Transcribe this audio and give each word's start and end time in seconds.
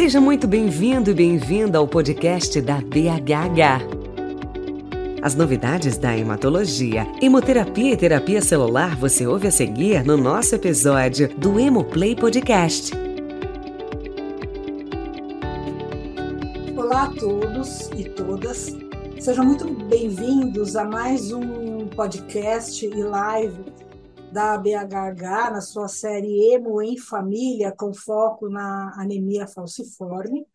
Seja 0.00 0.18
muito 0.18 0.48
bem-vindo 0.48 1.10
e 1.10 1.14
bem-vinda 1.14 1.76
ao 1.76 1.86
podcast 1.86 2.58
da 2.62 2.76
BHH. 2.76 3.84
As 5.20 5.34
novidades 5.34 5.98
da 5.98 6.16
hematologia, 6.16 7.06
hemoterapia 7.20 7.92
e 7.92 7.96
terapia 7.98 8.40
celular 8.40 8.96
você 8.96 9.26
ouve 9.26 9.48
a 9.48 9.50
seguir 9.50 10.02
no 10.02 10.16
nosso 10.16 10.54
episódio 10.54 11.28
do 11.36 11.60
Hemoplay 11.60 12.16
Podcast. 12.16 12.92
Olá 16.74 17.02
a 17.02 17.10
todos 17.10 17.90
e 17.94 18.04
todas, 18.04 18.74
sejam 19.20 19.44
muito 19.44 19.68
bem-vindos 19.84 20.76
a 20.76 20.84
mais 20.84 21.30
um 21.30 21.86
podcast 21.88 22.86
e 22.86 23.02
live 23.02 23.69
da 24.32 24.56
BHH 24.56 25.50
na 25.50 25.60
sua 25.60 25.88
série 25.88 26.52
Emo 26.52 26.80
em 26.80 26.96
Família, 26.96 27.72
com 27.72 27.92
foco 27.92 28.48
na 28.48 28.94
anemia 28.96 29.46
falciforme. 29.46 30.46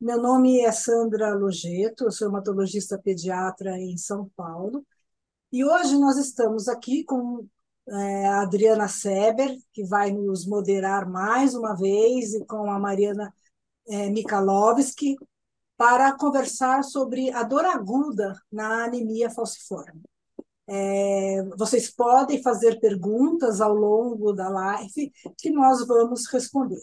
Meu 0.00 0.20
nome 0.20 0.60
é 0.60 0.70
Sandra 0.70 1.34
Logeto, 1.34 2.04
eu 2.04 2.12
sou 2.12 2.28
hematologista 2.28 2.96
pediatra 2.98 3.76
em 3.78 3.96
São 3.96 4.30
Paulo, 4.36 4.86
e 5.52 5.64
hoje 5.64 5.98
nós 5.98 6.16
estamos 6.16 6.68
aqui 6.68 7.04
com 7.04 7.46
é, 7.88 8.26
a 8.28 8.42
Adriana 8.42 8.86
Seber, 8.86 9.58
que 9.72 9.84
vai 9.84 10.12
nos 10.12 10.46
moderar 10.46 11.08
mais 11.08 11.54
uma 11.54 11.74
vez, 11.74 12.34
e 12.34 12.44
com 12.46 12.70
a 12.70 12.78
Mariana 12.78 13.34
é, 13.88 14.08
Mikalovski, 14.08 15.16
para 15.76 16.16
conversar 16.16 16.84
sobre 16.84 17.30
a 17.32 17.42
dor 17.42 17.64
aguda 17.64 18.40
na 18.52 18.84
anemia 18.84 19.28
falciforme. 19.30 20.02
É, 20.72 21.42
vocês 21.58 21.90
podem 21.90 22.40
fazer 22.40 22.78
perguntas 22.78 23.60
ao 23.60 23.74
longo 23.74 24.32
da 24.32 24.48
live 24.48 25.12
que 25.36 25.50
nós 25.50 25.84
vamos 25.84 26.28
responder. 26.28 26.82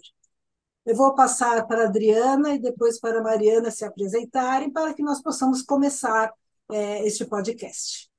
Eu 0.85 0.93
vou 0.93 1.15
passar 1.15 1.65
para 1.67 1.83
a 1.83 1.87
Adriana 1.87 2.53
e 2.53 2.59
depois 2.59 2.99
para 2.99 3.19
a 3.19 3.23
Mariana 3.23 3.71
se 3.71 3.85
apresentarem 3.85 4.71
para 4.71 4.93
que 4.93 5.01
nós 5.01 5.21
possamos 5.21 5.61
começar 5.61 6.33
é, 6.69 7.07
este 7.07 7.25
podcast. 7.25 8.09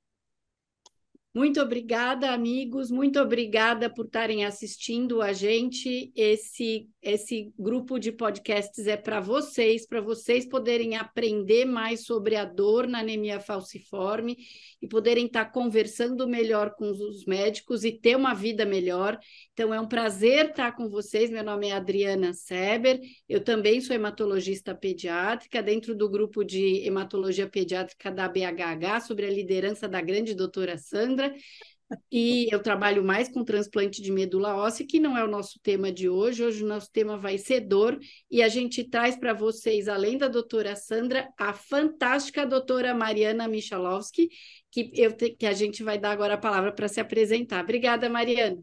Muito 1.33 1.61
obrigada, 1.61 2.31
amigos. 2.31 2.89
Muito 2.89 3.19
obrigada 3.19 3.87
por 3.87 4.05
estarem 4.05 4.45
assistindo 4.45 5.21
a 5.21 5.31
gente. 5.31 6.11
Esse 6.15 6.89
esse 7.01 7.53
grupo 7.57 7.97
de 7.97 8.11
podcasts 8.11 8.85
é 8.85 8.97
para 8.97 9.21
vocês, 9.21 9.87
para 9.87 10.01
vocês 10.01 10.45
poderem 10.45 10.97
aprender 10.97 11.63
mais 11.63 12.03
sobre 12.03 12.35
a 12.35 12.43
dor 12.43 12.87
na 12.87 12.99
anemia 12.99 13.39
falciforme 13.39 14.37
e 14.81 14.87
poderem 14.87 15.25
estar 15.25 15.45
tá 15.45 15.51
conversando 15.51 16.27
melhor 16.27 16.75
com 16.75 16.89
os 16.91 17.25
médicos 17.25 17.85
e 17.85 17.91
ter 17.93 18.17
uma 18.17 18.33
vida 18.33 18.65
melhor. 18.65 19.17
Então 19.53 19.73
é 19.73 19.79
um 19.79 19.87
prazer 19.87 20.49
estar 20.49 20.73
com 20.75 20.89
vocês. 20.89 21.29
Meu 21.29 21.43
nome 21.43 21.69
é 21.69 21.71
Adriana 21.71 22.33
Seber. 22.33 22.99
Eu 23.29 23.41
também 23.41 23.79
sou 23.79 23.95
hematologista 23.95 24.75
pediátrica 24.75 25.63
dentro 25.63 25.95
do 25.95 26.09
grupo 26.09 26.43
de 26.43 26.85
hematologia 26.85 27.47
pediátrica 27.47 28.11
da 28.11 28.27
BHH, 28.27 29.01
sobre 29.07 29.25
a 29.25 29.31
liderança 29.31 29.87
da 29.87 30.01
grande 30.01 30.35
doutora 30.35 30.77
Sandra. 30.77 31.18
E 32.11 32.47
eu 32.51 32.61
trabalho 32.61 33.03
mais 33.03 33.29
com 33.29 33.43
transplante 33.43 34.01
de 34.01 34.11
medula 34.11 34.55
óssea, 34.55 34.85
que 34.87 34.99
não 34.99 35.17
é 35.17 35.23
o 35.23 35.27
nosso 35.27 35.59
tema 35.63 35.91
de 35.91 36.07
hoje. 36.07 36.43
Hoje 36.43 36.63
o 36.63 36.67
nosso 36.67 36.91
tema 36.91 37.17
vai 37.17 37.37
ser 37.37 37.61
dor, 37.61 37.97
e 38.29 38.43
a 38.43 38.47
gente 38.47 38.83
traz 38.83 39.17
para 39.17 39.33
vocês, 39.33 39.87
além 39.87 40.17
da 40.17 40.27
doutora 40.27 40.75
Sandra, 40.75 41.27
a 41.37 41.51
fantástica 41.51 42.45
doutora 42.45 42.93
Mariana 42.93 43.47
Michalovski, 43.47 44.29
que, 44.71 44.91
eu 44.93 45.13
te, 45.13 45.31
que 45.31 45.47
a 45.47 45.53
gente 45.53 45.81
vai 45.81 45.97
dar 45.97 46.11
agora 46.11 46.35
a 46.35 46.37
palavra 46.37 46.71
para 46.71 46.87
se 46.87 46.99
apresentar. 46.99 47.63
Obrigada, 47.63 48.07
Mariana. 48.07 48.57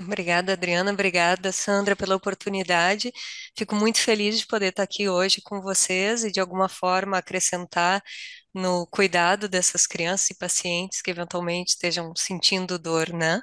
Obrigada, 0.00 0.52
Adriana. 0.52 0.92
Obrigada, 0.92 1.50
Sandra, 1.50 1.96
pela 1.96 2.14
oportunidade. 2.14 3.12
Fico 3.56 3.74
muito 3.74 3.98
feliz 3.98 4.38
de 4.38 4.46
poder 4.46 4.68
estar 4.68 4.84
aqui 4.84 5.08
hoje 5.08 5.40
com 5.42 5.60
vocês 5.60 6.22
e, 6.22 6.30
de 6.30 6.38
alguma 6.38 6.68
forma, 6.68 7.18
acrescentar 7.18 8.00
no 8.58 8.86
cuidado 8.88 9.48
dessas 9.48 9.86
crianças 9.86 10.30
e 10.30 10.34
pacientes 10.38 11.02
que 11.02 11.10
eventualmente 11.10 11.70
estejam 11.72 12.12
sentindo 12.16 12.78
dor, 12.78 13.12
né? 13.12 13.40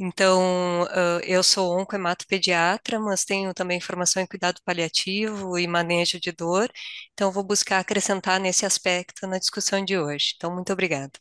Então, 0.00 0.86
eu 1.24 1.42
sou 1.42 1.78
oncohematopediatra, 1.80 3.00
mas 3.00 3.24
tenho 3.24 3.54
também 3.54 3.80
formação 3.80 4.22
em 4.22 4.26
cuidado 4.26 4.60
paliativo 4.64 5.58
e 5.58 5.66
manejo 5.66 6.20
de 6.20 6.32
dor, 6.32 6.70
então 7.12 7.32
vou 7.32 7.44
buscar 7.44 7.78
acrescentar 7.80 8.40
nesse 8.40 8.66
aspecto 8.66 9.26
na 9.26 9.38
discussão 9.38 9.84
de 9.84 9.98
hoje. 9.98 10.34
Então, 10.36 10.54
muito 10.54 10.72
obrigada. 10.72 11.12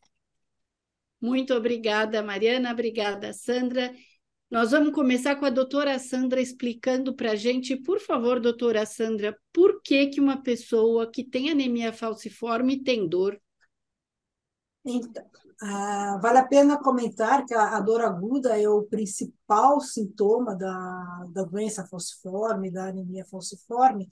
Muito 1.22 1.54
obrigada, 1.54 2.22
Mariana. 2.24 2.72
Obrigada, 2.72 3.34
Sandra. 3.34 3.94
Nós 4.50 4.72
vamos 4.72 4.96
começar 4.96 5.36
com 5.36 5.46
a 5.46 5.52
doutora 5.52 6.00
Sandra 6.00 6.42
explicando 6.42 7.16
para 7.16 7.34
a 7.34 7.36
gente, 7.36 7.76
por 7.76 8.00
favor, 8.00 8.40
doutora 8.40 8.84
Sandra, 8.84 9.38
por 9.54 9.80
que, 9.84 10.08
que 10.08 10.20
uma 10.20 10.42
pessoa 10.42 11.10
que 11.10 11.24
tem 11.24 11.52
anemia 11.52 11.94
falciforme 11.94 12.84
tem 12.84 13.08
dor? 13.08 13.40
Então, 14.84 15.24
ah, 15.62 16.18
vale 16.20 16.40
a 16.40 16.48
pena 16.48 16.82
comentar 16.82 17.46
que 17.46 17.54
a, 17.54 17.78
a, 17.78 17.80
dor 17.80 18.02
aguda 18.02 18.60
é 18.60 18.68
o 18.68 18.82
principal 18.84 19.80
sintoma 19.82 20.56
da, 20.56 21.26
da 21.31 21.44
doença 21.44 21.86
falciforme, 21.86 22.72
da 22.72 22.88
anemia 22.88 23.26
falciforme, 23.26 24.12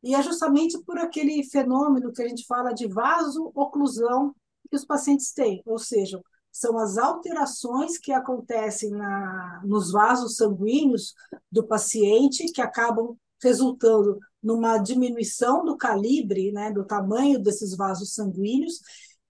e 0.00 0.14
é 0.14 0.22
justamente 0.22 0.80
por 0.84 0.96
aquele 0.96 1.42
fenômeno 1.42 2.12
que 2.12 2.22
a 2.22 2.28
gente 2.28 2.46
fala 2.46 2.72
de 2.72 2.86
vaso-oclusão 2.86 4.32
que 4.70 4.76
os 4.76 4.84
pacientes 4.84 5.32
têm, 5.32 5.60
ou 5.66 5.78
seja, 5.78 6.20
são 6.58 6.78
as 6.78 6.96
alterações 6.96 7.98
que 7.98 8.12
acontecem 8.12 8.90
na, 8.90 9.60
nos 9.64 9.92
vasos 9.92 10.36
sanguíneos 10.36 11.14
do 11.52 11.66
paciente 11.66 12.50
que 12.50 12.62
acabam 12.62 13.14
resultando 13.42 14.18
numa 14.42 14.78
diminuição 14.78 15.64
do 15.64 15.76
calibre, 15.76 16.50
né, 16.52 16.72
do 16.72 16.84
tamanho 16.84 17.38
desses 17.38 17.76
vasos 17.76 18.14
sanguíneos, 18.14 18.80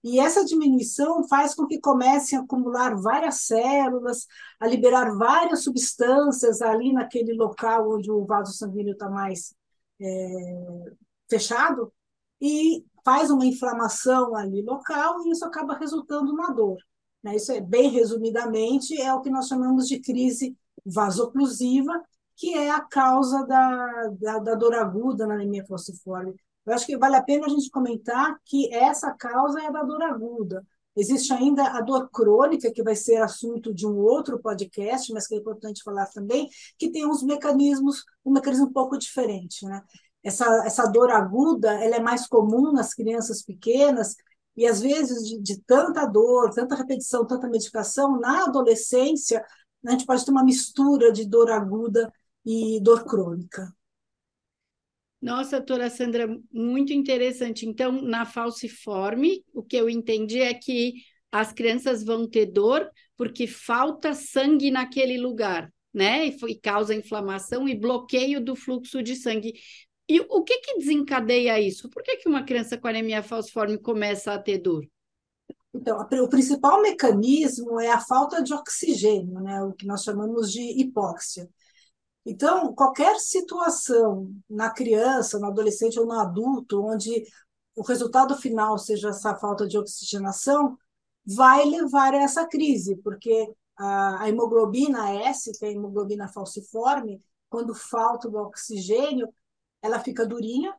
e 0.03 0.19
essa 0.19 0.45
diminuição 0.45 1.27
faz 1.27 1.53
com 1.53 1.67
que 1.67 1.81
comecem 1.81 2.39
a 2.39 2.43
acumular 2.43 2.95
várias 2.95 3.41
células, 3.41 4.25
a 4.57 4.65
liberar 4.65 5.17
várias 5.17 5.63
substâncias 5.63 6.61
ali 6.61 6.93
naquele 6.93 7.33
local 7.33 7.93
onde 7.93 8.09
o 8.09 8.25
vaso 8.25 8.53
sanguíneo 8.53 8.93
está 8.93 9.09
mais 9.09 9.53
é, 9.99 10.93
fechado, 11.29 11.91
e 12.39 12.85
faz 13.03 13.29
uma 13.29 13.45
inflamação 13.45 14.33
ali 14.33 14.61
local, 14.61 15.25
e 15.25 15.31
isso 15.31 15.43
acaba 15.43 15.75
resultando 15.75 16.33
na 16.33 16.51
dor. 16.51 16.77
Né? 17.23 17.35
Isso 17.35 17.51
é 17.51 17.61
bem 17.61 17.89
resumidamente 17.89 18.99
é 19.01 19.13
o 19.13 19.21
que 19.21 19.29
nós 19.29 19.47
chamamos 19.47 19.87
de 19.87 19.99
crise 19.99 20.55
vasoclusiva, 20.85 22.01
que 22.35 22.53
é 22.53 22.69
a 22.69 22.81
causa 22.81 23.45
da, 23.45 24.07
da, 24.19 24.39
da 24.39 24.55
dor 24.55 24.75
aguda 24.75 25.25
na 25.25 25.33
anemia 25.33 25.65
falciforme. 25.65 26.35
Eu 26.65 26.73
acho 26.73 26.85
que 26.85 26.97
vale 26.97 27.15
a 27.15 27.23
pena 27.23 27.45
a 27.45 27.49
gente 27.49 27.69
comentar 27.69 28.37
que 28.45 28.73
essa 28.73 29.11
causa 29.13 29.61
é 29.61 29.67
a 29.67 29.71
da 29.71 29.83
dor 29.83 30.01
aguda. 30.03 30.65
Existe 30.95 31.31
ainda 31.31 31.63
a 31.63 31.81
dor 31.81 32.09
crônica, 32.09 32.71
que 32.71 32.81
vai 32.83 32.95
ser 32.95 33.17
assunto 33.17 33.73
de 33.73 33.85
um 33.85 33.97
outro 33.97 34.39
podcast, 34.39 35.13
mas 35.13 35.27
que 35.27 35.35
é 35.35 35.37
importante 35.37 35.83
falar 35.83 36.07
também, 36.07 36.49
que 36.77 36.91
tem 36.91 37.07
uns 37.07 37.23
mecanismos, 37.23 38.03
um 38.25 38.31
mecanismo 38.31 38.65
um 38.65 38.73
pouco 38.73 38.97
diferente. 38.97 39.63
Né? 39.65 39.81
Essa, 40.23 40.45
essa 40.65 40.85
dor 40.87 41.11
aguda 41.11 41.71
ela 41.83 41.97
é 41.97 41.99
mais 41.99 42.27
comum 42.27 42.71
nas 42.73 42.93
crianças 42.93 43.43
pequenas, 43.43 44.15
e 44.57 44.65
às 44.65 44.81
vezes 44.81 45.23
de, 45.27 45.39
de, 45.39 45.61
tanta 45.61 46.05
dor, 46.05 46.51
tanta 46.53 46.75
repetição, 46.75 47.25
tanta 47.25 47.47
medicação, 47.47 48.19
na 48.19 48.45
adolescência, 48.45 49.39
né, 49.83 49.91
a 49.91 49.91
gente 49.91 50.05
pode 50.05 50.25
ter 50.25 50.31
uma 50.31 50.43
mistura 50.43 51.11
de 51.11 51.25
dor 51.25 51.51
aguda 51.51 52.11
e 52.43 52.81
dor 52.81 53.05
crônica. 53.05 53.71
Nossa, 55.21 55.57
doutora 55.57 55.89
Sandra, 55.89 56.27
muito 56.51 56.93
interessante. 56.93 57.65
Então, 57.65 57.91
na 57.91 58.25
falciforme, 58.25 59.43
o 59.53 59.63
que 59.63 59.75
eu 59.75 59.89
entendi 59.89 60.39
é 60.39 60.53
que 60.53 60.93
as 61.31 61.51
crianças 61.51 62.03
vão 62.03 62.27
ter 62.27 62.47
dor 62.47 62.89
porque 63.15 63.47
falta 63.47 64.13
sangue 64.13 64.69
naquele 64.69 65.17
lugar, 65.17 65.71
né? 65.93 66.27
E, 66.27 66.37
e 66.47 66.55
causa 66.59 66.93
inflamação 66.93 67.67
e 67.67 67.75
bloqueio 67.75 68.39
do 68.39 68.55
fluxo 68.55 69.01
de 69.01 69.15
sangue. 69.15 69.53
E 70.09 70.21
o 70.21 70.43
que 70.43 70.59
que 70.59 70.77
desencadeia 70.77 71.59
isso? 71.59 71.89
Por 71.89 72.01
que, 72.01 72.17
que 72.17 72.29
uma 72.29 72.43
criança 72.43 72.77
com 72.77 72.87
anemia 72.87 73.21
falciforme 73.21 73.77
começa 73.77 74.33
a 74.33 74.39
ter 74.39 74.59
dor? 74.59 74.87
Então, 75.73 75.99
o 76.23 76.29
principal 76.29 76.81
mecanismo 76.81 77.79
é 77.79 77.89
a 77.89 77.99
falta 77.99 78.41
de 78.41 78.53
oxigênio, 78.53 79.39
né? 79.41 79.61
o 79.63 79.73
que 79.73 79.85
nós 79.85 80.03
chamamos 80.03 80.51
de 80.51 80.61
hipóxia. 80.81 81.47
Então, 82.25 82.73
qualquer 82.73 83.19
situação 83.19 84.31
na 84.49 84.69
criança, 84.69 85.39
no 85.39 85.47
adolescente 85.47 85.99
ou 85.99 86.05
no 86.05 86.13
adulto, 86.13 86.83
onde 86.83 87.23
o 87.75 87.83
resultado 87.83 88.35
final 88.35 88.77
seja 88.77 89.09
essa 89.09 89.35
falta 89.35 89.67
de 89.67 89.77
oxigenação, 89.77 90.77
vai 91.25 91.63
levar 91.65 92.13
a 92.13 92.23
essa 92.23 92.47
crise, 92.47 92.95
porque 92.97 93.47
a 93.77 94.27
hemoglobina 94.27 95.11
S, 95.27 95.51
que 95.57 95.65
é 95.65 95.69
a 95.69 95.71
hemoglobina 95.71 96.27
falciforme, 96.27 97.21
quando 97.49 97.75
falta 97.75 98.27
o 98.27 98.35
oxigênio, 98.35 99.29
ela 99.81 99.99
fica 99.99 100.25
durinha, 100.25 100.73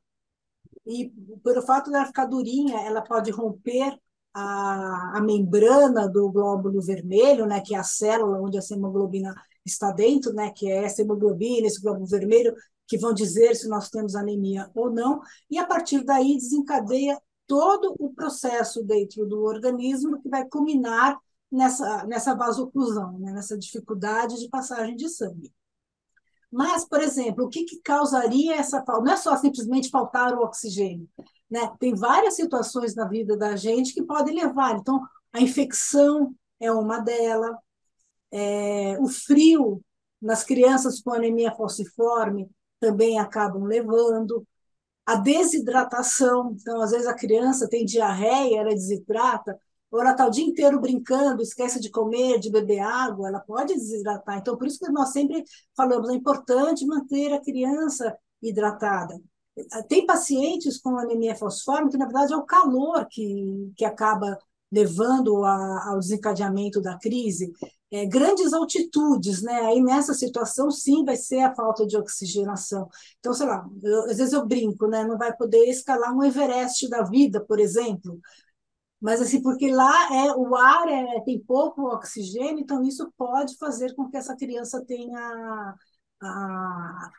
e 0.87 1.13
pelo 1.45 1.63
fato 1.63 1.91
dela 1.91 2.07
ficar 2.07 2.27
durinha, 2.27 2.81
ela 2.81 3.03
pode 3.03 3.31
romper 3.31 3.99
a, 4.35 5.19
a 5.19 5.21
membrana 5.21 6.09
do 6.09 6.31
glóbulo 6.31 6.81
vermelho, 6.81 7.47
né, 7.47 7.61
que 7.61 7.75
é 7.75 7.79
a 7.79 7.83
célula 7.83 8.41
onde 8.41 8.57
essa 8.59 8.75
hemoglobina 8.75 9.35
está 9.65 9.91
dentro, 9.91 10.33
né, 10.33 10.51
que 10.51 10.71
é 10.71 10.85
essa 10.85 11.03
hemoglobina, 11.03 11.67
esse 11.67 11.81
glóbulo 11.81 12.07
vermelho, 12.07 12.55
que 12.87 12.97
vão 12.97 13.13
dizer 13.13 13.55
se 13.55 13.69
nós 13.69 13.91
temos 13.91 14.15
anemia 14.15 14.71
ou 14.75 14.91
não, 14.91 15.21
e 15.51 15.59
a 15.59 15.67
partir 15.67 16.03
daí 16.05 16.37
desencadeia 16.37 17.21
todo 17.47 17.95
o 17.99 18.13
processo 18.15 18.83
dentro 18.83 19.27
do 19.27 19.43
organismo 19.43 20.21
que 20.21 20.29
vai 20.29 20.47
culminar 20.49 21.19
nessa, 21.51 22.07
nessa 22.07 22.35
vasoclusão, 22.35 23.19
né? 23.19 23.33
nessa 23.33 23.59
dificuldade 23.59 24.39
de 24.39 24.49
passagem 24.49 24.97
de 24.97 25.09
sangue. 25.09 25.53
Mas, 26.51 26.85
por 26.85 27.01
exemplo, 27.01 27.45
o 27.45 27.49
que, 27.49 27.65
que 27.65 27.81
causaria 27.83 28.57
essa 28.57 28.83
falta? 28.85 29.05
Não 29.05 29.13
é 29.13 29.17
só 29.17 29.37
simplesmente 29.37 29.91
faltar 29.91 30.35
o 30.35 30.43
oxigênio. 30.43 31.09
Né? 31.51 31.71
Tem 31.79 31.95
várias 31.95 32.37
situações 32.37 32.95
na 32.95 33.07
vida 33.07 33.37
da 33.37 33.55
gente 33.57 33.93
que 33.93 34.03
podem 34.03 34.35
levar. 34.35 34.77
Então, 34.77 35.01
a 35.33 35.41
infecção 35.41 36.35
é 36.59 36.73
uma 36.73 37.01
delas, 37.01 37.57
é, 38.33 38.99
o 39.01 39.09
frio 39.09 39.83
nas 40.21 40.43
crianças 40.43 41.01
com 41.01 41.13
anemia 41.13 41.55
falciforme 41.55 42.51
também 42.81 43.19
acabam 43.19 43.65
levando, 43.65 44.47
a 45.07 45.15
desidratação, 45.17 46.55
então 46.61 46.83
às 46.83 46.91
vezes 46.91 47.07
a 47.07 47.15
criança 47.15 47.69
tem 47.69 47.85
diarreia, 47.85 48.61
ela 48.61 48.71
desidrata, 48.71 49.59
ou 49.91 50.01
ela 50.01 50.13
está 50.13 50.27
o 50.27 50.31
dia 50.31 50.45
inteiro 50.45 50.81
brincando, 50.81 51.43
esquece 51.43 51.81
de 51.81 51.91
comer, 51.91 52.39
de 52.39 52.51
beber 52.51 52.81
água, 52.81 53.29
ela 53.29 53.41
pode 53.41 53.75
desidratar. 53.75 54.39
Então, 54.39 54.57
por 54.57 54.67
isso 54.67 54.79
que 54.79 54.93
nós 54.93 55.13
sempre 55.13 55.43
falamos, 55.77 56.11
é 56.11 56.15
importante 56.15 56.87
manter 56.87 57.33
a 57.33 57.41
criança 57.41 58.17
hidratada. 58.43 59.19
Tem 59.89 60.07
pacientes 60.07 60.79
com 60.79 60.97
anemia 60.99 61.35
falciforme 61.35 61.91
que, 61.91 61.97
na 61.97 62.05
verdade, 62.05 62.33
é 62.33 62.37
o 62.37 62.45
calor 62.45 63.07
que, 63.11 63.73
que 63.77 63.85
acaba 63.85 64.39
levando 64.71 65.45
a, 65.45 65.89
ao 65.89 65.99
desencadeamento 65.99 66.81
da 66.81 66.99
crise. 66.99 67.53
É, 67.91 68.05
grandes 68.05 68.53
altitudes, 68.53 69.43
né? 69.43 69.61
Aí 69.63 69.83
nessa 69.83 70.13
situação, 70.13 70.71
sim, 70.71 71.05
vai 71.05 71.17
ser 71.17 71.41
a 71.41 71.55
falta 71.55 71.87
de 71.87 71.97
oxigenação. 71.97 72.87
Então, 73.19 73.33
sei 73.33 73.47
lá, 73.47 73.67
eu, 73.83 74.03
às 74.05 74.19
vezes 74.19 74.35
eu 74.35 74.47
brinco, 74.47 74.87
né? 74.87 75.05
Não 75.05 75.17
vai 75.17 75.35
poder 75.35 75.65
escalar 75.65 76.15
um 76.15 76.23
Everest 76.23 76.89
da 76.89 77.03
vida, 77.03 77.43
por 77.43 77.59
exemplo, 77.59 78.21
mas 79.01 79.21
assim, 79.21 79.41
porque 79.43 79.71
lá 79.71 80.15
é 80.15 80.33
o 80.33 80.55
ar 80.57 80.89
é, 80.89 81.21
tem 81.25 81.39
pouco 81.41 81.83
oxigênio, 81.87 82.61
então 82.61 82.83
isso 82.83 83.13
pode 83.17 83.57
fazer 83.57 83.95
com 83.95 84.09
que 84.11 84.17
essa 84.17 84.37
criança 84.37 84.85
tenha 84.85 85.75
a, 86.21 87.11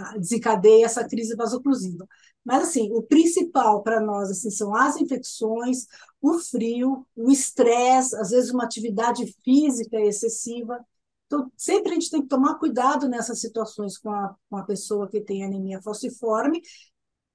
a 0.00 0.18
desencadeie 0.18 0.84
essa 0.84 1.06
crise 1.06 1.34
vasoclusiva. 1.36 2.06
Mas 2.44 2.68
assim, 2.68 2.90
o 2.92 3.02
principal 3.02 3.82
para 3.82 4.00
nós 4.00 4.30
assim 4.30 4.50
são 4.50 4.74
as 4.74 4.96
infecções, 4.96 5.86
o 6.20 6.38
frio, 6.38 7.06
o 7.14 7.30
estresse, 7.30 8.16
às 8.16 8.30
vezes 8.30 8.50
uma 8.50 8.64
atividade 8.64 9.26
física 9.44 10.00
excessiva. 10.00 10.78
Então, 11.26 11.50
sempre 11.56 11.90
a 11.90 11.94
gente 11.94 12.10
tem 12.10 12.22
que 12.22 12.28
tomar 12.28 12.54
cuidado 12.58 13.08
nessas 13.08 13.40
situações 13.40 13.98
com 13.98 14.10
a, 14.10 14.34
com 14.48 14.56
a 14.56 14.64
pessoa 14.64 15.08
que 15.08 15.20
tem 15.20 15.44
anemia 15.44 15.82
falciforme, 15.82 16.62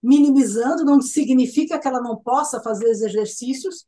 minimizando, 0.01 0.83
não 0.85 1.01
significa 1.01 1.79
que 1.79 1.87
ela 1.87 2.01
não 2.01 2.17
possa 2.17 2.61
fazer 2.61 2.89
os 2.89 3.01
exercícios, 3.01 3.85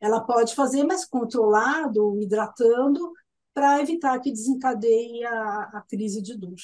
ela 0.00 0.20
pode 0.20 0.54
fazer, 0.54 0.82
mas 0.84 1.04
controlado, 1.04 2.18
hidratando, 2.20 3.12
para 3.52 3.80
evitar 3.80 4.18
que 4.20 4.30
desencadeie 4.30 5.24
a, 5.24 5.70
a 5.74 5.84
crise 5.88 6.22
de 6.22 6.36
dor. 6.36 6.56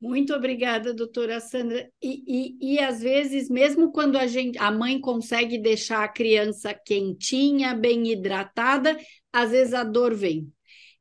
Muito 0.00 0.34
obrigada, 0.34 0.92
doutora 0.92 1.40
Sandra. 1.40 1.88
E, 2.02 2.22
e, 2.26 2.74
e, 2.74 2.78
às 2.78 3.00
vezes, 3.00 3.48
mesmo 3.48 3.90
quando 3.90 4.16
a 4.16 4.26
gente, 4.26 4.58
a 4.58 4.70
mãe 4.70 5.00
consegue 5.00 5.56
deixar 5.56 6.04
a 6.04 6.08
criança 6.08 6.74
quentinha, 6.74 7.74
bem 7.74 8.12
hidratada, 8.12 8.98
às 9.32 9.50
vezes 9.50 9.72
a 9.72 9.82
dor 9.82 10.14
vem. 10.14 10.52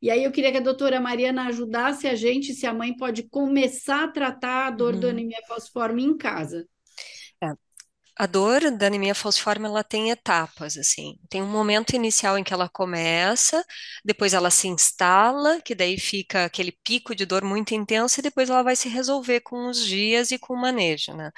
E 0.01 0.10
aí 0.10 0.24
eu 0.24 0.31
queria 0.31 0.51
que 0.51 0.57
a 0.57 0.62
doutora 0.62 1.01
Mariana 1.01 1.48
ajudasse 1.48 2.07
a 2.07 2.16
gente 2.16 2.54
se 2.54 2.66
a 2.66 2.74
mãe 2.74 2.96
pode 2.96 3.24
começar 3.24 4.04
a 4.06 4.07
tratar 4.07 4.68
a 4.68 4.72
dor 4.72 4.94
uhum. 4.94 5.00
do 5.00 5.07
anemia 5.07 5.42
falciforme 5.48 6.04
em 6.04 6.16
casa. 6.16 6.68
A 8.15 8.27
dor 8.27 8.62
da 8.77 8.86
anemia 8.88 9.15
falciforme, 9.15 9.65
ela 9.65 9.83
tem 9.83 10.12
etapas, 10.12 10.77
assim. 10.77 11.18
Tem 11.30 11.42
um 11.42 11.48
momento 11.50 11.95
inicial 11.95 12.38
em 12.38 12.44
que 12.44 12.54
ela 12.54 12.69
começa, 12.69 13.65
depois 14.06 14.33
ela 14.36 14.51
se 14.51 14.68
instala, 14.68 15.60
que 15.62 15.74
daí 15.74 15.98
fica 16.00 16.45
aquele 16.45 16.71
pico 16.83 17.15
de 17.15 17.25
dor 17.25 17.44
muito 17.44 17.74
intenso, 17.74 18.19
e 18.19 18.24
depois 18.24 18.50
ela 18.51 18.62
vai 18.62 18.75
se 18.75 18.88
resolver 18.88 19.39
com 19.42 19.68
os 19.68 19.83
dias 19.83 20.30
e 20.31 20.38
com 20.38 20.54
o 20.54 20.62
manejo, 20.62 21.12
né? 21.15 21.31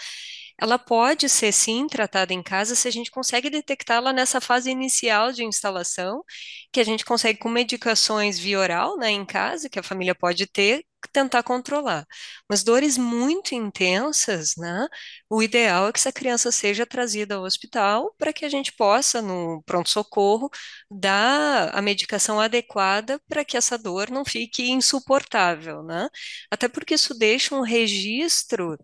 Ela 0.62 0.80
pode 0.80 1.28
ser, 1.28 1.52
sim, 1.52 1.88
tratada 1.88 2.34
em 2.34 2.42
casa 2.42 2.76
se 2.76 2.88
a 2.88 2.92
gente 2.92 3.12
consegue 3.12 3.50
detectá-la 3.50 4.14
nessa 4.14 4.40
fase 4.40 4.70
inicial 4.72 5.32
de 5.34 5.44
instalação, 5.44 6.24
que 6.72 6.80
a 6.80 6.84
gente 6.84 7.04
consegue 7.06 7.40
com 7.40 7.50
medicações 7.50 8.40
via 8.40 8.60
oral, 8.60 8.98
né, 8.98 9.10
em 9.12 9.26
casa, 9.26 9.70
que 9.70 9.80
a 9.80 9.84
família 9.84 10.16
pode 10.16 10.48
ter, 10.48 10.86
tentar 11.12 11.44
controlar. 11.44 12.06
Mas 12.50 12.64
dores 12.64 12.98
muito 12.98 13.54
intensas, 13.54 14.54
né? 14.58 14.88
O 15.30 15.42
ideal 15.44 15.88
é 15.88 15.92
que 15.92 16.00
essa 16.00 16.12
criança 16.12 16.52
seja 16.52 16.86
trazida 16.86 17.36
ao 17.36 17.44
hospital 17.44 18.14
para 18.18 18.34
que 18.34 18.44
a 18.46 18.50
gente 18.50 18.72
possa, 18.74 19.22
no 19.22 19.62
pronto-socorro, 19.66 20.50
dar 20.90 21.70
a 21.76 21.82
medicação 21.82 22.40
adequada 22.40 23.20
para 23.28 23.46
que 23.46 23.56
essa 23.58 23.78
dor 23.78 24.10
não 24.10 24.26
fique 24.26 24.70
insuportável, 24.72 25.84
né? 25.84 26.10
Até 26.50 26.68
porque 26.68 26.96
isso 26.96 27.14
deixa 27.18 27.54
um 27.56 27.62
registro 27.62 28.78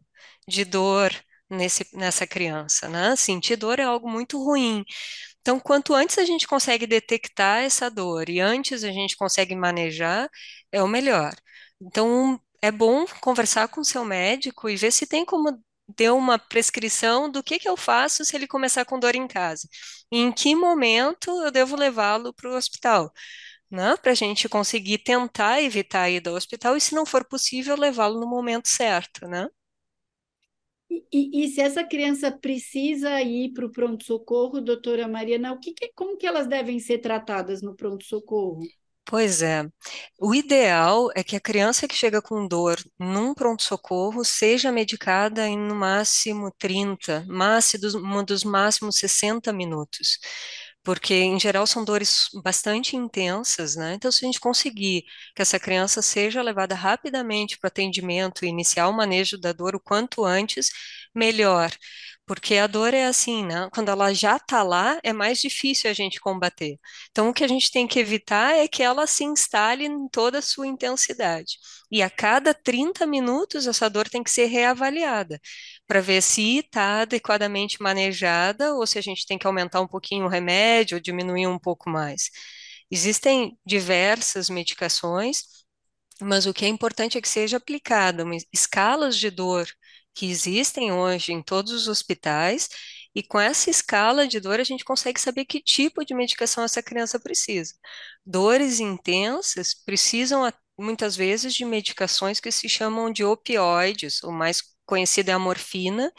de 0.47 0.65
dor 0.65 1.11
nesse, 1.51 1.85
nessa 1.95 2.27
criança, 2.27 2.89
né? 2.89 3.15
Sentir 3.15 3.57
dor 3.57 3.79
é 3.79 3.83
algo 3.83 4.09
muito 4.09 4.43
ruim. 4.43 4.83
Então, 5.41 5.59
quanto 5.59 5.93
antes 5.95 6.17
a 6.17 6.25
gente 6.25 6.47
consegue 6.47 6.87
detectar 6.87 7.63
essa 7.63 7.89
dor 7.89 8.29
e 8.29 8.39
antes 8.39 8.83
a 8.83 8.91
gente 8.91 9.15
consegue 9.17 9.55
manejar, 9.55 10.29
é 10.71 10.81
o 10.83 10.87
melhor. 10.87 11.33
Então, 11.81 12.39
é 12.61 12.71
bom 12.71 13.05
conversar 13.21 13.67
com 13.67 13.81
o 13.81 13.85
seu 13.85 14.05
médico 14.05 14.69
e 14.69 14.75
ver 14.75 14.91
se 14.91 15.07
tem 15.07 15.25
como 15.25 15.59
ter 15.95 16.11
uma 16.11 16.39
prescrição 16.39 17.29
do 17.29 17.43
que 17.43 17.59
que 17.59 17.67
eu 17.67 17.75
faço 17.77 18.23
se 18.23 18.35
ele 18.35 18.47
começar 18.47 18.85
com 18.85 18.99
dor 18.99 19.15
em 19.15 19.27
casa. 19.27 19.67
E 20.11 20.17
em 20.19 20.31
que 20.31 20.55
momento 20.55 21.29
eu 21.43 21.51
devo 21.51 21.75
levá-lo 21.75 22.33
para 22.33 22.49
o 22.49 22.55
hospital, 22.55 23.11
né? 23.71 23.97
Para 23.97 24.11
a 24.13 24.15
gente 24.15 24.49
conseguir 24.49 24.99
tentar 24.99 25.61
evitar 25.61 26.09
ida 26.09 26.29
ao 26.29 26.35
hospital 26.35 26.77
e, 26.77 26.81
se 26.81 26.95
não 26.95 27.05
for 27.05 27.25
possível, 27.27 27.75
levá-lo 27.77 28.19
no 28.19 28.27
momento 28.29 28.67
certo, 28.67 29.27
né? 29.27 29.47
E, 31.11 31.45
e, 31.45 31.47
se 31.47 31.61
essa 31.61 31.85
criança 31.85 32.29
precisa 32.29 33.21
ir 33.21 33.53
para 33.53 33.65
o 33.65 33.71
pronto-socorro, 33.71 34.59
doutora 34.59 35.07
Mariana, 35.07 35.53
o 35.53 35.59
que, 35.59 35.73
que, 35.73 35.89
como 35.95 36.17
que 36.17 36.27
elas 36.27 36.47
devem 36.47 36.79
ser 36.79 36.99
tratadas 36.99 37.61
no 37.61 37.75
pronto-socorro? 37.75 38.59
Pois 39.05 39.41
é. 39.41 39.67
O 40.19 40.33
ideal 40.35 41.09
é 41.15 41.23
que 41.23 41.35
a 41.35 41.39
criança 41.39 41.87
que 41.87 41.95
chega 41.95 42.21
com 42.21 42.47
dor 42.47 42.77
num 42.99 43.33
pronto-socorro 43.33 44.23
seja 44.23 44.71
medicada 44.71 45.47
em 45.47 45.57
no 45.57 45.75
máximo 45.75 46.51
30, 46.57 47.25
máximo 47.27 48.23
dos 48.25 48.43
máximos 48.43 48.97
60 48.97 49.51
minutos. 49.51 50.19
Porque, 50.83 51.13
em 51.13 51.39
geral, 51.39 51.67
são 51.67 51.85
dores 51.85 52.27
bastante 52.43 52.95
intensas, 52.95 53.75
né? 53.75 53.93
Então, 53.93 54.11
se 54.11 54.25
a 54.25 54.27
gente 54.27 54.39
conseguir 54.39 55.03
que 55.35 55.41
essa 55.41 55.59
criança 55.59 56.01
seja 56.01 56.41
levada 56.41 56.73
rapidamente 56.73 57.57
para 57.59 57.67
o 57.67 57.69
atendimento 57.69 58.45
iniciar 58.45 58.87
o 58.87 58.93
manejo 58.93 59.37
da 59.39 59.53
dor 59.53 59.75
o 59.75 59.79
quanto 59.79 60.25
antes, 60.25 60.69
melhor. 61.15 61.71
Porque 62.25 62.55
a 62.57 62.67
dor 62.67 62.93
é 62.93 63.05
assim, 63.05 63.45
né? 63.45 63.67
Quando 63.73 63.89
ela 63.89 64.13
já 64.13 64.37
está 64.37 64.63
lá, 64.63 64.99
é 65.03 65.11
mais 65.11 65.39
difícil 65.39 65.89
a 65.89 65.93
gente 65.93 66.19
combater. 66.19 66.79
Então, 67.09 67.29
o 67.29 67.33
que 67.33 67.43
a 67.43 67.47
gente 67.47 67.69
tem 67.71 67.85
que 67.87 67.99
evitar 67.99 68.55
é 68.55 68.67
que 68.67 68.81
ela 68.81 69.05
se 69.07 69.23
instale 69.25 69.85
em 69.85 70.07
toda 70.07 70.39
a 70.39 70.41
sua 70.41 70.67
intensidade. 70.67 71.57
E 71.91 72.01
a 72.01 72.09
cada 72.09 72.53
30 72.53 73.05
minutos, 73.05 73.67
essa 73.67 73.89
dor 73.89 74.07
tem 74.07 74.23
que 74.23 74.31
ser 74.31 74.45
reavaliada, 74.45 75.39
para 75.85 75.99
ver 75.99 76.21
se 76.21 76.59
está 76.59 77.01
adequadamente 77.01 77.81
manejada 77.81 78.73
ou 78.75 78.87
se 78.87 78.97
a 78.97 79.01
gente 79.01 79.25
tem 79.25 79.37
que 79.37 79.47
aumentar 79.47 79.81
um 79.81 79.87
pouquinho 79.87 80.25
o 80.25 80.29
remédio 80.29 80.95
ou 80.97 81.01
diminuir 81.01 81.47
um 81.47 81.59
pouco 81.59 81.89
mais. 81.89 82.29
Existem 82.89 83.57
diversas 83.65 84.49
medicações, 84.49 85.43
mas 86.21 86.45
o 86.45 86.53
que 86.53 86.65
é 86.65 86.67
importante 86.67 87.17
é 87.17 87.21
que 87.21 87.27
seja 87.29 87.57
aplicada 87.57 88.23
escalas 88.53 89.17
de 89.17 89.29
dor 89.29 89.67
que 90.13 90.29
existem 90.29 90.91
hoje 90.91 91.33
em 91.33 91.41
todos 91.41 91.71
os 91.71 91.87
hospitais, 91.87 92.69
e 93.13 93.21
com 93.23 93.39
essa 93.39 93.69
escala 93.69 94.27
de 94.27 94.39
dor 94.39 94.59
a 94.59 94.63
gente 94.63 94.85
consegue 94.85 95.19
saber 95.19 95.45
que 95.45 95.61
tipo 95.61 96.05
de 96.05 96.13
medicação 96.13 96.63
essa 96.63 96.81
criança 96.81 97.19
precisa. 97.19 97.73
Dores 98.25 98.79
intensas 98.79 99.73
precisam 99.73 100.49
muitas 100.77 101.15
vezes 101.15 101.53
de 101.53 101.65
medicações 101.65 102.39
que 102.39 102.51
se 102.51 102.67
chamam 102.69 103.11
de 103.11 103.23
opioides, 103.23 104.23
o 104.23 104.31
mais 104.31 104.61
conhecido 104.85 105.29
é 105.29 105.33
a 105.33 105.39
morfina, 105.39 106.11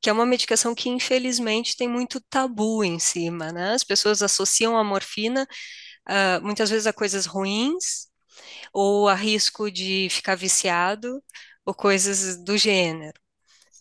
que 0.00 0.10
é 0.10 0.12
uma 0.12 0.26
medicação 0.26 0.74
que 0.74 0.88
infelizmente 0.88 1.76
tem 1.76 1.88
muito 1.88 2.20
tabu 2.20 2.84
em 2.84 2.98
cima, 2.98 3.52
né? 3.52 3.74
As 3.74 3.84
pessoas 3.84 4.22
associam 4.22 4.76
a 4.76 4.84
morfina 4.84 5.46
uh, 6.08 6.42
muitas 6.44 6.70
vezes 6.70 6.86
a 6.86 6.92
coisas 6.92 7.26
ruins 7.26 8.08
ou 8.74 9.08
a 9.08 9.14
risco 9.14 9.70
de 9.70 10.08
ficar 10.10 10.36
viciado 10.36 11.22
ou 11.66 11.74
coisas 11.74 12.42
do 12.44 12.58
gênero. 12.58 13.21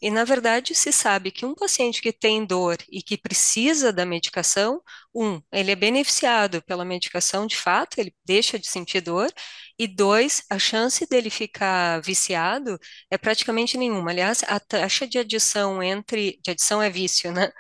E, 0.01 0.09
na 0.09 0.23
verdade, 0.23 0.73
se 0.73 0.91
sabe 0.91 1.31
que 1.31 1.45
um 1.45 1.53
paciente 1.53 2.01
que 2.01 2.11
tem 2.11 2.43
dor 2.45 2.77
e 2.91 3.01
que 3.03 3.17
precisa 3.17 3.93
da 3.93 4.05
medicação, 4.05 4.81
um, 5.13 5.39
ele 5.51 5.71
é 5.71 5.75
beneficiado 5.75 6.61
pela 6.63 6.83
medicação 6.83 7.45
de 7.45 7.55
fato, 7.55 7.99
ele 7.99 8.13
deixa 8.25 8.57
de 8.57 8.67
sentir 8.67 9.01
dor, 9.01 9.31
e 9.77 9.87
dois, 9.87 10.43
a 10.49 10.57
chance 10.59 11.05
dele 11.07 11.29
ficar 11.29 12.01
viciado 12.01 12.79
é 13.09 13.17
praticamente 13.17 13.77
nenhuma. 13.77 14.11
Aliás, 14.11 14.43
a 14.47 14.59
taxa 14.59 15.07
de 15.07 15.17
adição 15.19 15.81
entre, 15.81 16.39
de 16.43 16.51
adição 16.51 16.81
é 16.81 16.89
vício, 16.89 17.31
né? 17.31 17.51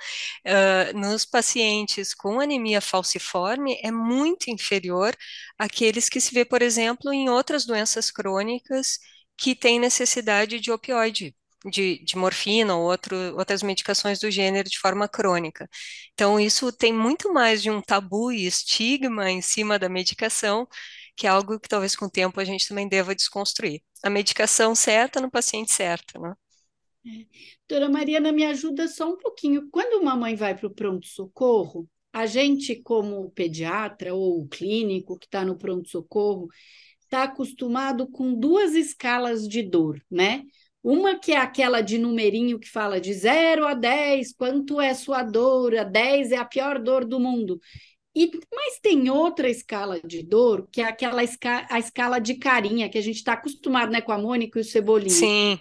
Uh, 0.45 0.97
nos 0.97 1.25
pacientes 1.25 2.13
com 2.13 2.39
anemia 2.39 2.81
falciforme 2.81 3.79
é 3.83 3.91
muito 3.91 4.49
inferior 4.49 5.15
àqueles 5.57 6.09
que 6.09 6.19
se 6.21 6.33
vê, 6.33 6.45
por 6.45 6.61
exemplo, 6.61 7.11
em 7.13 7.29
outras 7.29 7.65
doenças 7.65 8.11
crônicas 8.11 8.99
que 9.37 9.55
têm 9.55 9.79
necessidade 9.79 10.59
de 10.59 10.71
opioide 10.71 11.35
de, 11.65 12.03
de 12.03 12.17
morfina 12.17 12.75
ou 12.75 12.83
outro, 12.83 13.15
outras 13.37 13.61
medicações 13.61 14.19
do 14.19 14.31
gênero 14.31 14.69
de 14.69 14.79
forma 14.79 15.07
crônica. 15.07 15.69
Então, 16.13 16.39
isso 16.39 16.71
tem 16.71 16.93
muito 16.93 17.31
mais 17.33 17.61
de 17.61 17.69
um 17.69 17.81
tabu 17.81 18.31
e 18.31 18.45
estigma 18.45 19.29
em 19.29 19.41
cima 19.41 19.77
da 19.77 19.89
medicação, 19.89 20.67
que 21.15 21.27
é 21.27 21.29
algo 21.29 21.59
que 21.59 21.69
talvez 21.69 21.95
com 21.95 22.05
o 22.05 22.11
tempo 22.11 22.39
a 22.39 22.45
gente 22.45 22.67
também 22.67 22.87
deva 22.87 23.15
desconstruir. 23.15 23.81
A 24.03 24.09
medicação 24.09 24.73
certa 24.73 25.21
no 25.21 25.29
paciente 25.29 25.71
certo, 25.71 26.19
né? 26.19 26.33
É. 27.05 27.25
Doutora 27.67 27.89
Mariana, 27.91 28.31
me 28.31 28.45
ajuda 28.45 28.87
só 28.87 29.09
um 29.09 29.17
pouquinho. 29.17 29.69
Quando 29.71 30.01
uma 30.01 30.15
mãe 30.15 30.35
vai 30.35 30.55
para 30.55 30.67
o 30.67 30.73
pronto-socorro, 30.73 31.87
a 32.13 32.25
gente, 32.25 32.75
como 32.75 33.31
pediatra 33.31 34.13
ou 34.13 34.47
clínico 34.47 35.17
que 35.17 35.25
está 35.25 35.45
no 35.45 35.57
pronto-socorro, 35.57 36.49
está 37.01 37.23
acostumado 37.23 38.07
com 38.07 38.33
duas 38.33 38.75
escalas 38.75 39.47
de 39.47 39.63
dor, 39.63 40.01
né? 40.09 40.43
Uma 40.83 41.19
que 41.19 41.31
é 41.31 41.37
aquela 41.37 41.81
de 41.81 41.97
numerinho 41.97 42.59
que 42.59 42.69
fala 42.69 42.99
de 42.99 43.13
0 43.13 43.67
a 43.67 43.73
10, 43.73 44.33
quanto 44.33 44.81
é 44.81 44.93
sua 44.93 45.21
dor? 45.21 45.75
A 45.77 45.83
10 45.83 46.31
é 46.31 46.37
a 46.37 46.45
pior 46.45 46.79
dor 46.79 47.05
do 47.05 47.19
mundo. 47.19 47.59
E, 48.15 48.29
mas 48.53 48.79
tem 48.81 49.09
outra 49.09 49.49
escala 49.49 49.99
de 50.01 50.21
dor, 50.21 50.67
que 50.71 50.81
é 50.81 50.85
aquela 50.85 51.23
esca 51.23 51.65
a 51.69 51.79
escala 51.79 52.19
de 52.19 52.35
carinha, 52.35 52.89
que 52.89 52.97
a 52.97 53.01
gente 53.01 53.17
está 53.17 53.33
acostumado 53.33 53.91
né, 53.91 54.01
com 54.01 54.11
a 54.11 54.17
Mônica 54.17 54.59
e 54.59 54.61
o 54.61 54.65
Cebolinha. 54.65 55.09
Sim. 55.09 55.59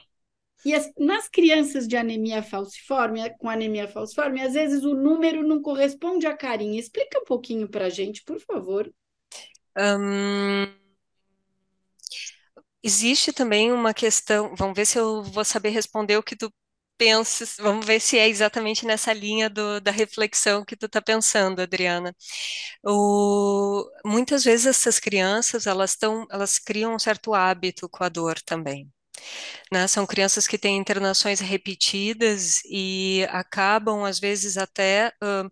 E 0.64 0.74
as, 0.74 0.92
nas 0.98 1.28
crianças 1.28 1.86
de 1.86 1.96
anemia 1.96 2.42
falciforme, 2.42 3.30
com 3.38 3.48
anemia 3.48 3.88
falciforme, 3.88 4.42
às 4.42 4.54
vezes 4.54 4.84
o 4.84 4.94
número 4.94 5.46
não 5.46 5.62
corresponde 5.62 6.26
à 6.26 6.36
carinha. 6.36 6.78
Explica 6.78 7.20
um 7.20 7.24
pouquinho 7.24 7.68
para 7.68 7.86
a 7.86 7.90
gente, 7.90 8.22
por 8.24 8.38
favor. 8.40 8.92
Um, 9.78 10.66
Existe 12.82 13.32
também 13.32 13.72
uma 13.72 13.92
questão, 13.94 14.54
vamos 14.56 14.74
ver 14.74 14.86
se 14.86 14.98
eu 14.98 15.22
vou 15.22 15.44
saber 15.44 15.70
responder 15.70 16.16
o 16.16 16.22
que 16.22 16.34
tu 16.36 16.52
pensas, 16.96 17.56
vamos 17.58 17.84
ver 17.86 18.00
se 18.00 18.18
é 18.18 18.28
exatamente 18.28 18.86
nessa 18.86 19.12
linha 19.12 19.48
do, 19.50 19.80
da 19.80 19.90
reflexão 19.90 20.64
que 20.64 20.76
tu 20.76 20.86
está 20.86 21.00
pensando, 21.02 21.60
Adriana. 21.60 22.14
O, 22.84 23.84
muitas 24.04 24.44
vezes 24.44 24.66
essas 24.66 24.98
crianças, 25.00 25.66
elas 25.66 25.96
elas 26.30 26.58
criam 26.58 26.94
um 26.94 26.98
certo 26.98 27.34
hábito 27.34 27.88
com 27.88 28.04
a 28.04 28.08
dor 28.08 28.40
também. 28.42 28.90
Né? 29.72 29.86
São 29.88 30.06
crianças 30.06 30.46
que 30.46 30.58
têm 30.58 30.76
internações 30.78 31.40
repetidas 31.40 32.60
e 32.66 33.26
acabam, 33.30 34.04
às 34.04 34.18
vezes, 34.20 34.56
até 34.56 35.12
uh, 35.22 35.50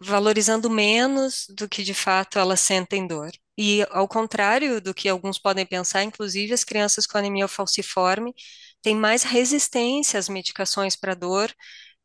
valorizando 0.00 0.70
menos 0.70 1.46
do 1.50 1.68
que 1.68 1.82
de 1.82 1.94
fato 1.94 2.38
elas 2.38 2.60
sentem 2.60 3.06
dor. 3.06 3.30
E 3.60 3.86
ao 3.90 4.08
contrário 4.08 4.80
do 4.80 4.94
que 4.94 5.08
alguns 5.08 5.38
podem 5.38 5.66
pensar, 5.66 6.02
inclusive 6.02 6.54
as 6.54 6.64
crianças 6.64 7.06
com 7.06 7.18
anemia 7.18 7.46
falciforme 7.48 8.34
têm 8.82 8.96
mais 8.96 9.22
resistência 9.22 10.18
às 10.18 10.28
medicações 10.30 10.96
para 10.96 11.14
dor 11.14 11.52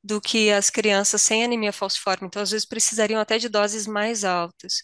do 0.03 0.21
que 0.21 0.51
as 0.51 0.69
crianças 0.69 1.21
sem 1.21 1.43
anemia 1.45 1.73
falciforme. 1.73 2.27
Então, 2.27 2.41
às 2.41 2.51
vezes, 2.51 2.65
precisariam 2.67 3.21
até 3.21 3.37
de 3.37 3.49
doses 3.49 3.87
mais 3.87 4.23
altas. 4.25 4.83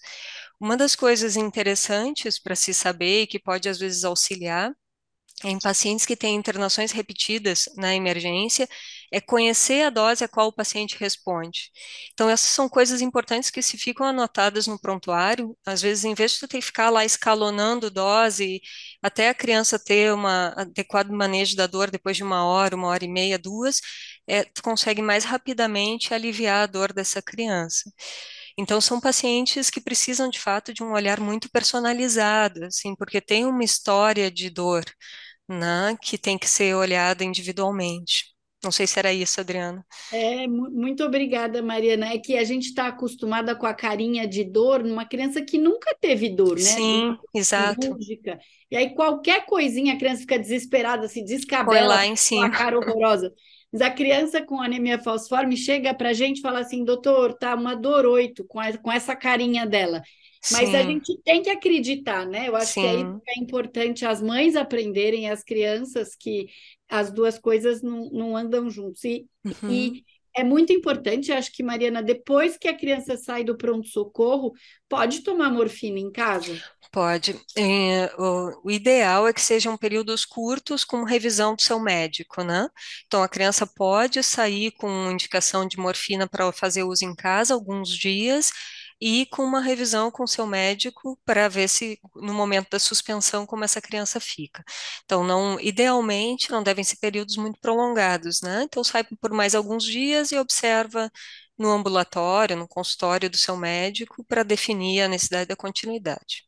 Uma 0.60 0.78
das 0.78 0.96
coisas 0.96 1.36
interessantes 1.38 2.40
para 2.40 2.56
se 2.56 2.74
saber 2.74 3.24
e 3.24 3.28
que 3.28 3.40
pode, 3.40 3.70
às 3.70 3.80
vezes, 3.80 4.04
auxiliar 4.06 4.72
em 5.44 5.58
pacientes 5.60 6.06
que 6.06 6.16
têm 6.16 6.36
internações 6.36 6.92
repetidas 6.92 7.66
na 7.76 7.96
emergência 7.96 8.68
é 9.12 9.20
conhecer 9.20 9.84
a 9.84 9.90
dose 9.90 10.24
a 10.24 10.28
qual 10.28 10.48
o 10.48 10.54
paciente 10.54 10.96
responde. 11.00 11.72
Então, 12.14 12.30
essas 12.30 12.52
são 12.52 12.70
coisas 12.70 13.02
importantes 13.02 13.50
que 13.50 13.62
se 13.62 13.78
ficam 13.78 14.06
anotadas 14.06 14.68
no 14.68 14.80
prontuário. 14.80 15.58
Às 15.66 15.82
vezes, 15.82 16.06
em 16.06 16.14
vez 16.14 16.34
de 16.34 16.40
ter 16.42 16.48
que 16.48 16.62
ficar 16.62 16.90
lá 16.90 17.04
escalonando 17.04 17.90
dose, 17.92 18.62
até 19.02 19.30
a 19.30 19.34
criança 19.34 19.80
ter 19.80 20.14
um 20.14 20.26
adequado 20.28 21.10
manejo 21.12 21.56
da 21.56 21.68
dor 21.68 21.90
depois 21.92 22.16
de 22.18 22.24
uma 22.24 22.46
hora, 22.46 22.76
uma 22.76 22.88
hora 22.88 23.04
e 23.04 23.08
meia, 23.08 23.38
duas, 23.40 23.82
é, 24.28 24.44
tu 24.44 24.62
consegue 24.64 25.02
mais 25.02 25.24
rapidamente 25.26 26.14
aliviar 26.14 26.64
a 26.64 26.68
dor 26.68 26.94
dessa 26.94 27.22
criança. 27.22 27.92
Então, 28.58 28.82
são 28.82 29.00
pacientes 29.00 29.70
que 29.70 29.82
precisam, 29.82 30.30
de 30.30 30.40
fato, 30.40 30.74
de 30.74 30.84
um 30.84 30.92
olhar 30.94 31.20
muito 31.20 31.50
personalizado, 31.50 32.66
assim, 32.66 32.96
porque 32.96 33.22
tem 33.22 33.46
uma 33.46 33.64
história 33.64 34.30
de 34.32 34.50
dor, 34.50 34.84
né, 35.52 35.98
que 36.02 36.18
tem 36.18 36.38
que 36.38 36.50
ser 36.50 36.76
olhada 36.76 37.24
individualmente. 37.24 38.32
Não 38.64 38.72
sei 38.72 38.86
se 38.86 39.00
era 39.00 39.12
isso, 39.12 39.42
Adriana. 39.42 39.84
É, 40.14 40.48
muito 40.48 41.04
obrigada, 41.04 41.64
Mariana. 41.64 42.14
É 42.14 42.20
que 42.20 42.38
a 42.38 42.44
gente 42.44 42.68
está 42.68 42.88
acostumada 42.88 43.56
com 43.56 43.66
a 43.66 43.74
carinha 43.74 44.28
de 44.28 44.44
dor 44.44 44.84
numa 44.84 45.04
criança 45.04 45.42
que 45.42 45.58
nunca 45.58 45.96
teve 46.00 46.30
dor, 46.30 46.56
né? 46.58 46.62
Sim, 46.62 47.18
exato. 47.34 47.82
Cirúrgica. 47.82 48.40
E 48.70 48.78
aí 48.78 48.94
qualquer 48.94 49.48
coisinha 49.48 49.96
a 49.96 49.98
criança 49.98 50.22
fica 50.22 50.38
desesperada, 50.38 51.08
se 51.08 51.24
descabela 51.24 51.88
lá 51.88 52.06
em 52.06 52.16
cima. 52.16 52.50
com 52.50 52.56
a 52.56 52.58
cara 52.58 52.78
horrorosa. 52.78 53.34
Mas 53.74 53.82
a 53.82 53.90
criança 53.90 54.46
com 54.46 54.62
anemia 54.62 55.00
falciforme 55.00 55.58
chega 55.58 55.94
para 55.94 56.10
a 56.10 56.14
gente 56.14 56.38
e 56.38 56.42
fala 56.42 56.60
assim, 56.60 56.84
doutor, 56.84 57.34
tá 57.34 57.56
uma 57.56 57.74
dor 57.74 58.06
oito 58.06 58.46
com, 58.46 58.60
com 58.84 58.92
essa 58.92 59.16
carinha 59.16 59.66
dela. 59.66 60.04
Mas 60.50 60.70
Sim. 60.70 60.76
a 60.76 60.84
gente 60.84 61.22
tem 61.24 61.44
que 61.44 61.50
acreditar, 61.50 62.26
né? 62.26 62.48
Eu 62.48 62.56
acho 62.56 62.74
Sim. 62.74 62.82
que 62.82 62.88
aí 62.88 63.04
é 63.28 63.40
importante 63.40 64.06
as 64.06 64.22
mães 64.22 64.56
aprenderem, 64.56 65.30
as 65.30 65.44
crianças, 65.44 66.16
que 66.16 66.48
as 66.90 67.12
duas 67.12 67.38
coisas 67.38 67.82
não, 67.82 68.10
não 68.12 68.36
andam 68.36 68.70
juntos. 68.70 69.04
E, 69.04 69.28
uhum. 69.46 69.72
e 69.72 70.04
é 70.36 70.44
muito 70.44 70.72
importante, 70.72 71.32
acho 71.32 71.52
que, 71.52 71.62
Mariana, 71.62 72.02
depois 72.02 72.58
que 72.58 72.68
a 72.68 72.78
criança 72.78 73.18
sai 73.18 73.44
do 73.44 73.58
pronto-socorro, 73.58 74.54
pode 74.90 75.22
tomar 75.22 75.52
morfina 75.52 76.00
em 76.00 76.12
casa? 76.12 76.58
Pode. 76.92 77.40
É, 77.58 78.12
o, 78.18 78.68
o, 78.68 78.72
ideal 78.72 79.28
é 79.28 79.34
que 79.34 79.42
sejam 79.42 79.78
períodos 79.78 80.26
curtos 80.26 80.84
com 80.84 81.04
revisão 81.04 81.56
do 81.56 81.62
seu 81.62 81.80
médico, 81.80 82.44
né? 82.44 82.68
Então, 83.06 83.22
a 83.22 83.30
criança 83.30 83.68
pode 83.68 84.24
sair 84.24 84.72
com 84.72 85.12
indicação 85.12 85.68
de 85.68 85.78
morfina 85.78 86.28
para 86.28 86.52
fazer 86.52 86.84
uso 86.84 87.06
em 87.06 87.16
casa 87.16 87.54
alguns 87.54 87.90
dias 87.90 88.52
e 89.02 89.26
com 89.26 89.44
uma 89.44 89.60
revisão 89.60 90.12
com 90.12 90.28
seu 90.28 90.46
médico 90.46 91.20
para 91.26 91.50
ver 91.50 91.68
se 91.68 92.00
no 92.16 92.34
momento 92.34 92.70
da 92.70 92.80
suspensão 92.80 93.48
como 93.48 93.64
essa 93.64 93.82
criança 93.82 94.20
fica. 94.20 94.64
Então, 95.04 95.24
não, 95.24 95.60
idealmente, 95.60 96.52
não 96.52 96.62
devem 96.62 96.84
ser 96.84 96.98
períodos 96.98 97.36
muito 97.36 97.60
prolongados, 97.60 98.42
né? 98.42 98.64
Então, 98.64 98.84
sai 98.84 99.04
por 99.04 99.32
mais 99.32 99.56
alguns 99.56 99.84
dias 99.84 100.32
e 100.32 100.38
observa 100.38 101.12
no 101.58 101.72
ambulatório, 101.72 102.56
no 102.56 102.68
consultório 102.68 103.30
do 103.30 103.38
seu 103.38 103.58
médico 103.58 104.24
para 104.26 104.44
definir 104.44 105.02
a 105.02 105.08
necessidade 105.08 105.48
da 105.48 105.56
continuidade. 105.56 106.44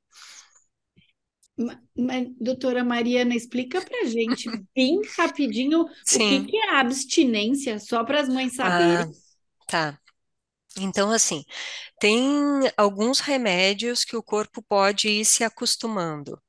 Mas, 1.95 2.29
doutora 2.39 2.83
Mariana, 2.83 3.35
explica 3.35 3.81
para 3.81 4.05
gente 4.05 4.49
bem 4.75 5.01
rapidinho 5.17 5.85
Sim. 6.05 6.39
o 6.39 6.45
que, 6.45 6.51
que 6.51 6.57
é 6.57 6.75
abstinência, 6.75 7.79
só 7.79 8.03
para 8.03 8.21
as 8.21 8.29
mães 8.29 8.55
saberem. 8.55 9.11
Ah, 9.11 9.67
tá. 9.67 9.99
Então, 10.79 11.11
assim, 11.11 11.43
tem 11.99 12.23
alguns 12.77 13.19
remédios 13.19 14.05
que 14.05 14.17
o 14.17 14.23
corpo 14.23 14.63
pode 14.63 15.09
ir 15.09 15.25
se 15.25 15.43
acostumando. 15.43 16.41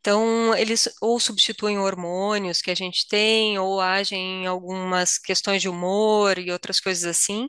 Então, 0.00 0.54
eles 0.56 0.88
ou 1.02 1.20
substituem 1.20 1.78
hormônios 1.78 2.62
que 2.62 2.70
a 2.70 2.74
gente 2.76 3.08
tem, 3.08 3.58
ou 3.58 3.80
agem 3.80 4.44
em 4.44 4.46
algumas 4.46 5.18
questões 5.18 5.62
de 5.62 5.68
humor 5.68 6.38
e 6.38 6.52
outras 6.52 6.80
coisas 6.80 7.04
assim. 7.04 7.48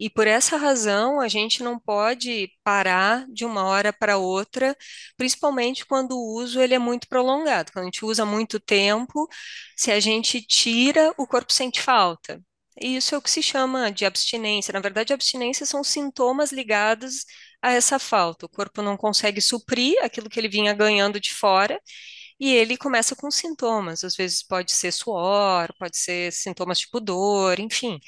E 0.00 0.10
por 0.10 0.26
essa 0.26 0.56
razão, 0.56 1.20
a 1.20 1.28
gente 1.28 1.62
não 1.62 1.78
pode 1.78 2.50
parar 2.64 3.26
de 3.32 3.44
uma 3.44 3.64
hora 3.64 3.92
para 3.92 4.18
outra, 4.18 4.76
principalmente 5.16 5.86
quando 5.86 6.12
o 6.12 6.34
uso 6.40 6.60
ele 6.60 6.74
é 6.74 6.78
muito 6.78 7.08
prolongado. 7.08 7.72
Quando 7.72 7.84
a 7.84 7.86
gente 7.88 8.04
usa 8.04 8.24
muito 8.26 8.60
tempo, 8.60 9.28
se 9.76 9.90
a 9.92 10.00
gente 10.00 10.42
tira, 10.42 11.14
o 11.18 11.26
corpo 11.26 11.52
sente 11.52 11.80
falta. 11.82 12.40
E 12.80 12.96
isso 12.96 13.14
é 13.14 13.18
o 13.18 13.22
que 13.22 13.30
se 13.30 13.42
chama 13.42 13.90
de 13.90 14.04
abstinência. 14.04 14.72
Na 14.72 14.80
verdade, 14.80 15.12
abstinência 15.12 15.66
são 15.66 15.82
sintomas 15.82 16.52
ligados 16.52 17.24
a 17.62 17.72
essa 17.72 17.98
falta. 17.98 18.46
O 18.46 18.48
corpo 18.48 18.82
não 18.82 18.96
consegue 18.96 19.40
suprir 19.40 19.96
aquilo 20.04 20.28
que 20.30 20.38
ele 20.38 20.48
vinha 20.48 20.72
ganhando 20.74 21.20
de 21.20 21.34
fora 21.34 21.80
e 22.40 22.52
ele 22.54 22.76
começa 22.76 23.16
com 23.16 23.30
sintomas. 23.30 24.04
Às 24.04 24.16
vezes 24.16 24.42
pode 24.42 24.72
ser 24.72 24.92
suor, 24.92 25.72
pode 25.78 25.96
ser 25.98 26.32
sintomas 26.32 26.78
tipo 26.80 27.00
dor, 27.00 27.60
enfim. 27.60 28.00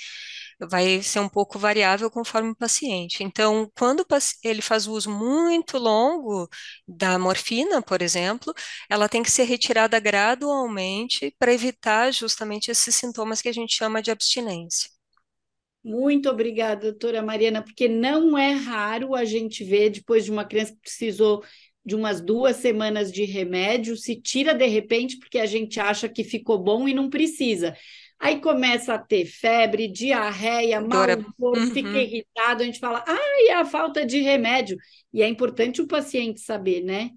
Vai 0.69 1.03
ser 1.03 1.21
um 1.21 1.29
pouco 1.29 1.59
variável 1.59 2.11
conforme 2.11 2.51
o 2.51 2.57
paciente. 2.57 3.23
Então, 3.25 3.71
quando 3.77 4.05
ele 4.45 4.63
faz 4.63 4.87
uso 4.87 5.11
muito 5.11 5.79
longo 5.79 6.49
da 6.87 7.19
morfina, 7.19 7.83
por 7.83 8.03
exemplo, 8.03 8.53
ela 8.89 9.09
tem 9.09 9.23
que 9.23 9.31
ser 9.31 9.45
retirada 9.45 9.99
gradualmente 10.01 11.35
para 11.39 11.53
evitar 11.53 12.13
justamente 12.13 12.71
esses 12.71 12.95
sintomas 12.95 13.41
que 13.41 13.49
a 13.49 13.53
gente 13.53 13.75
chama 13.75 14.03
de 14.03 14.11
abstinência. 14.11 14.91
Muito 15.83 16.29
obrigada, 16.29 16.91
doutora 16.91 17.23
Mariana, 17.23 17.63
porque 17.63 17.89
não 17.89 18.37
é 18.37 18.53
raro 18.53 19.15
a 19.15 19.25
gente 19.25 19.65
ver, 19.65 19.91
depois 19.91 20.25
de 20.27 20.31
uma 20.31 20.45
criança 20.45 20.73
que 20.75 20.81
precisou 20.81 21.43
de 21.85 21.95
umas 21.95 22.21
duas 22.21 22.57
semanas 22.57 23.11
de 23.11 23.25
remédio, 23.25 23.97
se 23.97 24.21
tira 24.21 24.55
de 24.55 24.67
repente 24.67 25.19
porque 25.19 25.39
a 25.39 25.47
gente 25.47 25.81
acha 25.81 26.09
que 26.09 26.23
ficou 26.23 26.63
bom 26.63 26.87
e 26.87 26.93
não 26.93 27.09
precisa. 27.09 27.75
Aí 28.21 28.39
começa 28.39 28.93
a 28.93 28.99
ter 28.99 29.25
febre, 29.25 29.89
diarreia, 29.89 30.79
mau 30.79 31.07
humor, 31.39 31.57
uhum. 31.57 31.73
fica 31.73 31.89
irritado, 31.89 32.63
a 32.63 32.67
gente 32.67 32.79
fala, 32.79 33.03
ah, 33.09 33.43
e 33.47 33.51
a 33.51 33.65
falta 33.65 34.05
de 34.05 34.21
remédio. 34.21 34.77
E 35.11 35.23
é 35.23 35.29
importante 35.29 35.81
o 35.81 35.87
paciente 35.87 36.39
saber, 36.39 36.83
né? 36.83 37.11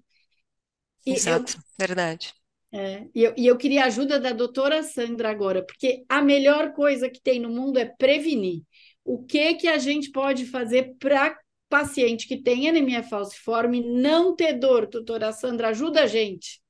E 1.04 1.12
Exato, 1.12 1.56
eu, 1.58 1.62
verdade. 1.78 2.32
É, 2.72 3.06
e, 3.14 3.22
eu, 3.22 3.34
e 3.36 3.46
eu 3.46 3.56
queria 3.58 3.84
a 3.84 3.86
ajuda 3.86 4.18
da 4.18 4.32
doutora 4.32 4.82
Sandra 4.82 5.30
agora, 5.30 5.62
porque 5.62 6.06
a 6.08 6.22
melhor 6.22 6.72
coisa 6.72 7.10
que 7.10 7.20
tem 7.20 7.38
no 7.38 7.50
mundo 7.50 7.78
é 7.78 7.84
prevenir. 7.84 8.62
O 9.04 9.22
que 9.22 9.54
que 9.54 9.68
a 9.68 9.76
gente 9.76 10.10
pode 10.10 10.46
fazer 10.46 10.96
para 10.98 11.38
paciente 11.68 12.26
que 12.26 12.40
tem 12.40 12.66
anemia 12.66 13.02
falciforme 13.02 13.82
não 13.82 14.34
ter 14.34 14.54
dor, 14.54 14.86
doutora 14.86 15.32
Sandra? 15.32 15.68
Ajuda 15.68 16.04
a 16.04 16.06
gente. 16.06 16.63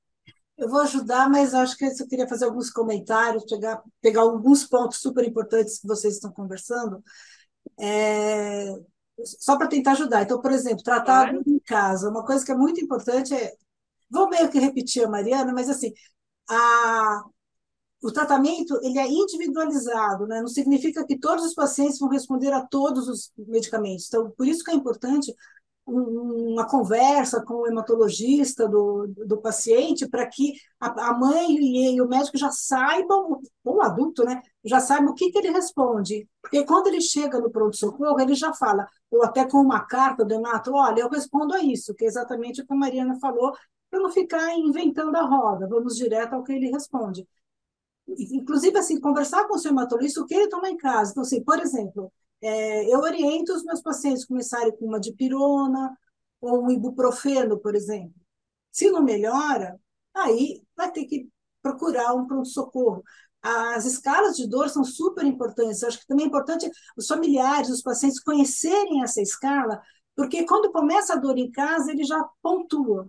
Eu 0.56 0.68
vou 0.68 0.80
ajudar, 0.80 1.28
mas 1.28 1.52
acho 1.52 1.76
que 1.76 1.84
eu 1.84 2.08
queria 2.08 2.28
fazer 2.28 2.44
alguns 2.44 2.70
comentários, 2.70 3.44
pegar, 3.44 3.82
pegar 4.00 4.20
alguns 4.20 4.64
pontos 4.64 5.00
super 5.00 5.24
importantes 5.24 5.80
que 5.80 5.86
vocês 5.86 6.14
estão 6.14 6.32
conversando, 6.32 7.02
é, 7.78 8.72
só 9.24 9.56
para 9.56 9.66
tentar 9.66 9.92
ajudar. 9.92 10.22
Então, 10.22 10.40
por 10.40 10.52
exemplo, 10.52 10.82
tratar 10.82 11.30
claro. 11.30 11.42
em 11.46 11.58
casa. 11.60 12.08
Uma 12.08 12.24
coisa 12.24 12.44
que 12.44 12.52
é 12.52 12.56
muito 12.56 12.80
importante 12.80 13.34
é. 13.34 13.52
Vou 14.10 14.28
meio 14.28 14.48
que 14.50 14.60
repetir 14.60 15.04
a 15.04 15.08
Mariana, 15.08 15.52
mas 15.52 15.68
assim, 15.68 15.92
a, 16.48 17.24
o 18.02 18.12
tratamento 18.12 18.78
ele 18.82 18.98
é 18.98 19.08
individualizado, 19.08 20.26
né? 20.26 20.40
não 20.40 20.46
significa 20.46 21.06
que 21.06 21.18
todos 21.18 21.44
os 21.46 21.54
pacientes 21.54 21.98
vão 21.98 22.08
responder 22.10 22.52
a 22.52 22.64
todos 22.64 23.08
os 23.08 23.32
medicamentos. 23.38 24.06
Então, 24.08 24.30
por 24.36 24.46
isso 24.46 24.62
que 24.62 24.70
é 24.70 24.74
importante 24.74 25.34
uma 25.86 26.66
conversa 26.66 27.44
com 27.44 27.54
o 27.54 27.66
hematologista 27.66 28.66
do, 28.66 29.06
do 29.26 29.40
paciente 29.40 30.08
para 30.08 30.26
que 30.26 30.54
a, 30.80 31.10
a 31.10 31.18
mãe 31.18 31.46
e, 31.50 31.94
e, 31.94 32.00
o 32.00 32.08
médico 32.08 32.38
já 32.38 32.50
saibam, 32.50 33.40
ou 33.64 33.76
o 33.76 33.82
adulto, 33.82 34.24
né, 34.24 34.40
já 34.64 34.80
saibam 34.80 35.10
o 35.10 35.14
que, 35.14 35.30
que 35.30 35.38
ele 35.38 35.50
responde. 35.50 36.26
Porque 36.40 36.64
quando 36.64 36.86
ele 36.86 37.00
chega 37.00 37.38
no 37.38 37.50
pronto-socorro, 37.50 38.18
ele 38.18 38.34
já 38.34 38.52
fala, 38.54 38.86
ou 39.10 39.22
até 39.22 39.46
com 39.46 39.58
uma 39.58 39.80
carta 39.84 40.24
do 40.24 40.32
hemato, 40.32 40.72
olha, 40.72 41.00
eu 41.00 41.08
respondo 41.08 41.54
a 41.54 41.62
isso, 41.62 41.94
que 41.94 42.04
é 42.04 42.08
exatamente 42.08 42.62
o 42.62 42.66
que 42.66 42.72
a 42.72 42.76
Mariana 42.76 43.18
falou, 43.20 43.52
para 43.90 44.00
não 44.00 44.10
ficar 44.10 44.56
inventando 44.56 45.14
a 45.16 45.22
roda, 45.22 45.68
vamos 45.68 45.96
direto 45.96 46.32
ao 46.34 46.42
que 46.42 46.52
ele 46.52 46.70
responde. 46.70 47.26
Inclusive, 48.08 48.78
assim, 48.78 49.00
conversar 49.00 49.46
com 49.46 49.54
o 49.54 49.58
seu 49.58 49.70
hematologista, 49.70 50.20
o 50.20 50.26
que 50.26 50.34
ele 50.34 50.48
toma 50.48 50.68
em 50.68 50.76
casa. 50.76 51.10
Então, 51.10 51.22
assim, 51.22 51.42
por 51.42 51.58
exemplo, 51.58 52.12
é, 52.44 52.92
eu 52.92 53.00
oriento 53.00 53.54
os 53.54 53.64
meus 53.64 53.80
pacientes 53.80 54.24
começarem 54.26 54.76
com 54.76 54.86
uma 54.86 55.00
dipirona 55.00 55.96
ou 56.40 56.64
um 56.64 56.70
ibuprofeno, 56.70 57.58
por 57.58 57.74
exemplo. 57.74 58.14
Se 58.70 58.90
não 58.90 59.02
melhora, 59.02 59.80
aí 60.14 60.62
vai 60.76 60.90
ter 60.92 61.06
que 61.06 61.28
procurar 61.62 62.14
um 62.14 62.26
pronto-socorro. 62.26 63.02
As 63.42 63.84
escalas 63.86 64.36
de 64.36 64.46
dor 64.48 64.68
são 64.68 64.84
super 64.84 65.24
importantes. 65.24 65.82
Eu 65.82 65.88
acho 65.88 66.00
que 66.00 66.06
também 66.06 66.24
é 66.26 66.28
importante 66.28 66.70
os 66.96 67.06
familiares, 67.06 67.70
os 67.70 67.82
pacientes 67.82 68.20
conhecerem 68.20 69.02
essa 69.02 69.22
escala, 69.22 69.80
porque 70.16 70.44
quando 70.46 70.72
começa 70.72 71.14
a 71.14 71.16
dor 71.16 71.38
em 71.38 71.50
casa, 71.50 71.90
ele 71.92 72.04
já 72.04 72.22
pontua. 72.42 73.08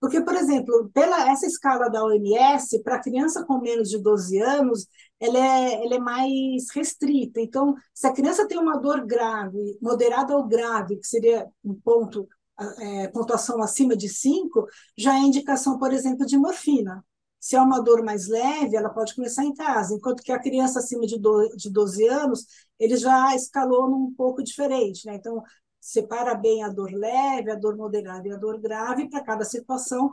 Porque, 0.00 0.20
por 0.20 0.34
exemplo, 0.34 0.90
pela 0.94 1.30
essa 1.30 1.46
escala 1.46 1.88
da 1.88 2.04
OMS, 2.04 2.82
para 2.82 3.00
criança 3.00 3.44
com 3.44 3.58
menos 3.60 3.90
de 3.90 3.98
12 3.98 4.38
anos, 4.40 4.86
ela 5.18 5.38
é, 5.38 5.84
ela 5.84 5.94
é 5.96 5.98
mais 5.98 6.70
restrita. 6.72 7.40
Então, 7.40 7.74
se 7.92 8.06
a 8.06 8.12
criança 8.12 8.46
tem 8.46 8.58
uma 8.58 8.76
dor 8.78 9.04
grave, 9.04 9.76
moderada 9.82 10.36
ou 10.36 10.46
grave, 10.46 10.96
que 10.98 11.06
seria 11.06 11.48
um 11.64 11.74
ponto, 11.74 12.28
é, 12.80 13.08
pontuação 13.08 13.60
acima 13.62 13.96
de 13.96 14.08
5, 14.08 14.66
já 14.96 15.14
é 15.14 15.18
indicação, 15.18 15.78
por 15.78 15.92
exemplo, 15.92 16.24
de 16.24 16.38
morfina. 16.38 17.04
Se 17.40 17.56
é 17.56 17.60
uma 17.60 17.80
dor 17.80 18.02
mais 18.04 18.28
leve, 18.28 18.76
ela 18.76 18.90
pode 18.90 19.14
começar 19.14 19.44
em 19.44 19.54
casa, 19.54 19.94
enquanto 19.94 20.22
que 20.22 20.32
a 20.32 20.40
criança 20.40 20.80
acima 20.80 21.06
de, 21.06 21.18
do, 21.18 21.48
de 21.56 21.70
12 21.70 22.06
anos, 22.08 22.44
ele 22.78 22.96
já 22.96 23.34
escalou 23.34 23.88
num 23.88 24.12
pouco 24.14 24.42
diferente. 24.42 25.06
Né? 25.06 25.14
Então, 25.14 25.42
separa 25.88 26.34
bem 26.34 26.62
a 26.62 26.68
dor 26.68 26.92
leve, 26.92 27.50
a 27.50 27.54
dor 27.54 27.76
moderada 27.76 28.28
e 28.28 28.32
a 28.32 28.36
dor 28.36 28.60
grave, 28.60 29.08
para 29.08 29.24
cada 29.24 29.44
situação 29.44 30.12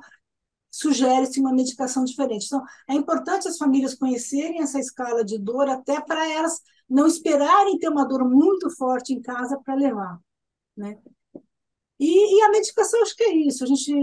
sugere-se 0.71 1.39
uma 1.39 1.53
medicação 1.53 2.03
diferente. 2.03 2.45
Então, 2.45 2.61
é 2.89 2.93
importante 2.93 3.47
as 3.47 3.57
famílias 3.57 3.95
conhecerem 3.95 4.61
essa 4.61 4.79
escala 4.79 5.23
de 5.23 5.37
dor, 5.37 5.69
até 5.69 6.01
para 6.01 6.29
elas 6.29 6.61
não 6.89 7.07
esperarem 7.07 7.77
ter 7.79 7.89
uma 7.89 8.05
dor 8.05 8.29
muito 8.29 8.69
forte 8.69 9.13
em 9.13 9.21
casa 9.21 9.57
para 9.63 9.73
levar. 9.73 10.19
Né? 10.75 10.97
E, 11.97 12.39
e, 12.39 12.41
a 12.43 12.49
medicação, 12.49 13.01
acho 13.01 13.15
que 13.15 13.23
é 13.23 13.35
isso. 13.35 13.63
A 13.63 13.67
gente 13.67 13.93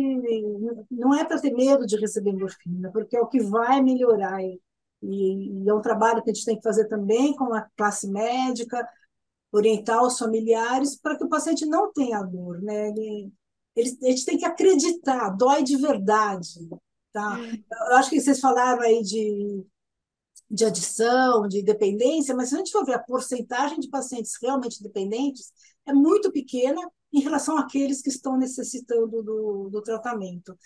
não 0.90 1.14
é 1.14 1.24
para 1.24 1.40
ter 1.40 1.52
medo 1.52 1.86
de 1.86 1.96
receber 1.96 2.32
morfina, 2.32 2.90
porque 2.90 3.16
é 3.16 3.20
o 3.20 3.28
que 3.28 3.40
vai 3.40 3.82
melhorar. 3.82 4.42
E, 4.42 4.58
e, 5.02 5.68
é 5.68 5.74
um 5.74 5.82
trabalho 5.82 6.22
que 6.22 6.30
a 6.30 6.32
gente 6.34 6.46
tem 6.46 6.56
que 6.56 6.62
fazer 6.62 6.86
também 6.88 7.34
com 7.36 7.52
a 7.52 7.66
classe 7.76 8.08
médica, 8.08 8.88
orientar 9.52 10.02
os 10.02 10.18
familiares 10.18 10.96
para 10.96 11.16
que 11.16 11.24
o 11.24 11.28
paciente 11.28 11.66
não 11.66 11.92
tenha 11.92 12.22
dor, 12.22 12.60
né? 12.62 12.88
Ele, 12.88 13.32
ele, 13.76 13.98
a 14.02 14.10
gente 14.10 14.24
tem 14.24 14.38
que 14.38 14.46
acreditar, 14.46 15.28
dói 15.30 15.62
de 15.62 15.76
verdade, 15.76 16.68
tá? 17.12 17.38
Eu 17.90 17.96
acho 17.96 18.10
que 18.10 18.20
vocês 18.20 18.40
falaram 18.40 18.82
aí 18.82 19.02
de, 19.02 19.64
de 20.50 20.64
adição, 20.64 21.46
de 21.46 21.62
dependência, 21.62 22.34
mas 22.34 22.48
se 22.48 22.54
a 22.54 22.58
gente 22.58 22.72
for 22.72 22.84
ver 22.84 22.94
a 22.94 22.98
porcentagem 22.98 23.78
de 23.78 23.88
pacientes 23.88 24.32
realmente 24.40 24.82
dependentes, 24.82 25.52
é 25.86 25.92
muito 25.92 26.32
pequena 26.32 26.80
em 27.12 27.20
relação 27.20 27.58
àqueles 27.58 28.00
que 28.00 28.08
estão 28.08 28.38
necessitando 28.38 29.22
do, 29.22 29.68
do 29.70 29.82
tratamento. 29.82 30.56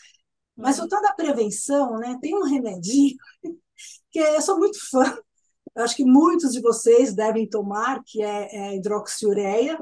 Mas 0.55 0.77
uhum. 0.77 0.83
voltando 0.83 1.07
à 1.07 1.13
prevenção, 1.13 1.99
né, 1.99 2.17
tem 2.21 2.37
um 2.37 2.45
remedinho 2.45 3.17
que 4.11 4.21
eu 4.21 4.41
sou 4.41 4.59
muito 4.59 4.79
fã, 4.89 5.19
eu 5.77 5.85
acho 5.85 5.95
que 5.95 6.05
muitos 6.05 6.53
de 6.53 6.61
vocês 6.63 7.15
devem 7.15 7.47
tomar, 7.47 8.03
que 8.03 8.23
é, 8.23 8.71
é 8.71 8.77
hidroxiureia, 8.77 9.79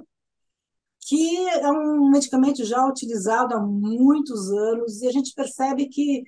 que 1.07 1.49
é 1.49 1.71
um 1.71 2.11
medicamento 2.11 2.65
já 2.65 2.85
utilizado 2.85 3.55
há 3.55 3.61
muitos 3.61 4.51
anos, 4.51 5.01
e 5.03 5.07
a 5.07 5.13
gente 5.13 5.33
percebe 5.35 5.87
que 5.87 6.25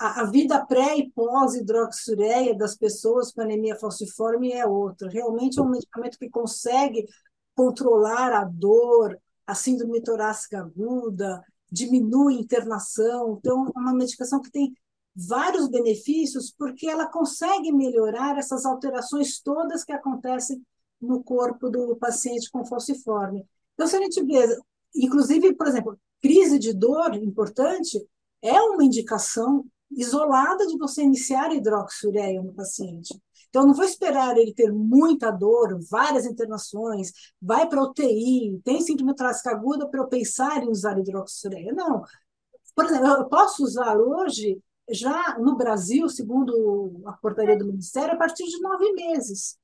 a, 0.00 0.22
a 0.22 0.30
vida 0.30 0.64
pré 0.64 0.96
e 0.96 1.10
pós-hidroxiureia 1.10 2.56
das 2.56 2.74
pessoas 2.74 3.30
com 3.30 3.42
anemia 3.42 3.76
falciforme 3.78 4.52
é 4.52 4.66
outra. 4.66 5.10
Realmente 5.10 5.58
é 5.58 5.62
um 5.62 5.68
medicamento 5.68 6.18
que 6.18 6.30
consegue 6.30 7.06
controlar 7.54 8.32
a 8.32 8.44
dor, 8.44 9.18
a 9.46 9.54
síndrome 9.54 10.02
torácica 10.02 10.60
aguda, 10.60 11.42
diminui 11.70 12.36
a 12.36 12.40
internação. 12.40 13.36
Então, 13.38 13.70
é 13.76 13.78
uma 13.78 13.92
medicação 13.92 14.40
que 14.40 14.50
tem 14.50 14.72
vários 15.14 15.68
benefícios 15.68 16.52
porque 16.56 16.88
ela 16.88 17.06
consegue 17.06 17.72
melhorar 17.72 18.38
essas 18.38 18.64
alterações 18.64 19.40
todas 19.40 19.84
que 19.84 19.92
acontecem 19.92 20.62
no 21.00 21.22
corpo 21.22 21.68
do 21.68 21.96
paciente 21.96 22.50
com 22.50 22.64
falciforme. 22.64 23.46
Então, 23.74 23.86
se 23.86 23.96
a 23.96 24.00
gente 24.00 24.22
vê, 24.24 24.58
inclusive, 24.94 25.54
por 25.54 25.66
exemplo, 25.66 25.98
crise 26.20 26.58
de 26.58 26.72
dor 26.72 27.14
importante 27.16 28.00
é 28.40 28.60
uma 28.60 28.84
indicação 28.84 29.64
isolada 29.90 30.66
de 30.66 30.78
você 30.78 31.02
iniciar 31.02 31.52
hidroxiureia 31.52 32.42
no 32.42 32.54
paciente. 32.54 33.14
Então, 33.48 33.66
não 33.66 33.74
vou 33.74 33.84
esperar 33.84 34.36
ele 34.38 34.54
ter 34.54 34.72
muita 34.72 35.30
dor, 35.30 35.78
várias 35.90 36.24
internações, 36.24 37.12
vai 37.40 37.68
para 37.68 37.82
UTI, 37.82 38.58
tem 38.64 38.80
síndrome 38.80 39.14
torácica 39.14 39.50
aguda 39.50 39.86
para 39.88 40.00
eu 40.00 40.08
pensar 40.08 40.62
em 40.62 40.70
usar 40.70 40.98
hidroxiureia. 40.98 41.72
Não. 41.74 42.02
Por 42.74 42.86
exemplo, 42.86 43.08
eu 43.08 43.28
posso 43.28 43.62
usar 43.62 43.98
hoje 43.98 44.58
já 44.92 45.38
no 45.38 45.56
Brasil, 45.56 46.08
segundo 46.08 47.02
a 47.06 47.12
portaria 47.12 47.56
do 47.56 47.66
Ministério, 47.66 48.14
a 48.14 48.18
partir 48.18 48.44
de 48.44 48.60
nove 48.60 48.92
meses. 48.92 49.56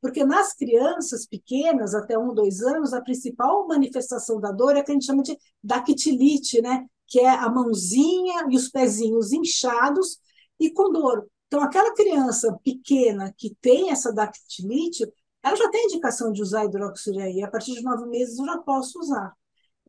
Porque 0.00 0.24
nas 0.24 0.54
crianças 0.54 1.26
pequenas, 1.26 1.94
até 1.94 2.18
um, 2.18 2.34
dois 2.34 2.62
anos, 2.62 2.92
a 2.92 3.02
principal 3.02 3.66
manifestação 3.66 4.40
da 4.40 4.50
dor 4.50 4.76
é 4.76 4.82
que 4.82 4.90
a 4.90 4.94
gente 4.94 5.06
chama 5.06 5.22
de 5.22 5.36
dactilite, 5.62 6.62
né? 6.62 6.86
que 7.10 7.18
é 7.20 7.28
a 7.28 7.50
mãozinha 7.50 8.46
e 8.48 8.56
os 8.56 8.68
pezinhos 8.68 9.32
inchados 9.32 10.18
e 10.58 10.70
com 10.70 10.92
dor. 10.92 11.28
Então, 11.48 11.60
aquela 11.60 11.92
criança 11.92 12.56
pequena 12.62 13.34
que 13.36 13.54
tem 13.60 13.90
essa 13.90 14.12
dactilite, 14.12 15.04
ela 15.42 15.56
já 15.56 15.68
tem 15.70 15.86
indicação 15.86 16.30
de 16.30 16.40
usar 16.40 16.64
hidroxiureia, 16.64 17.40
e 17.40 17.42
a 17.42 17.50
partir 17.50 17.72
de 17.74 17.82
nove 17.82 18.06
meses 18.06 18.38
eu 18.38 18.46
já 18.46 18.58
posso 18.58 19.00
usar. 19.00 19.34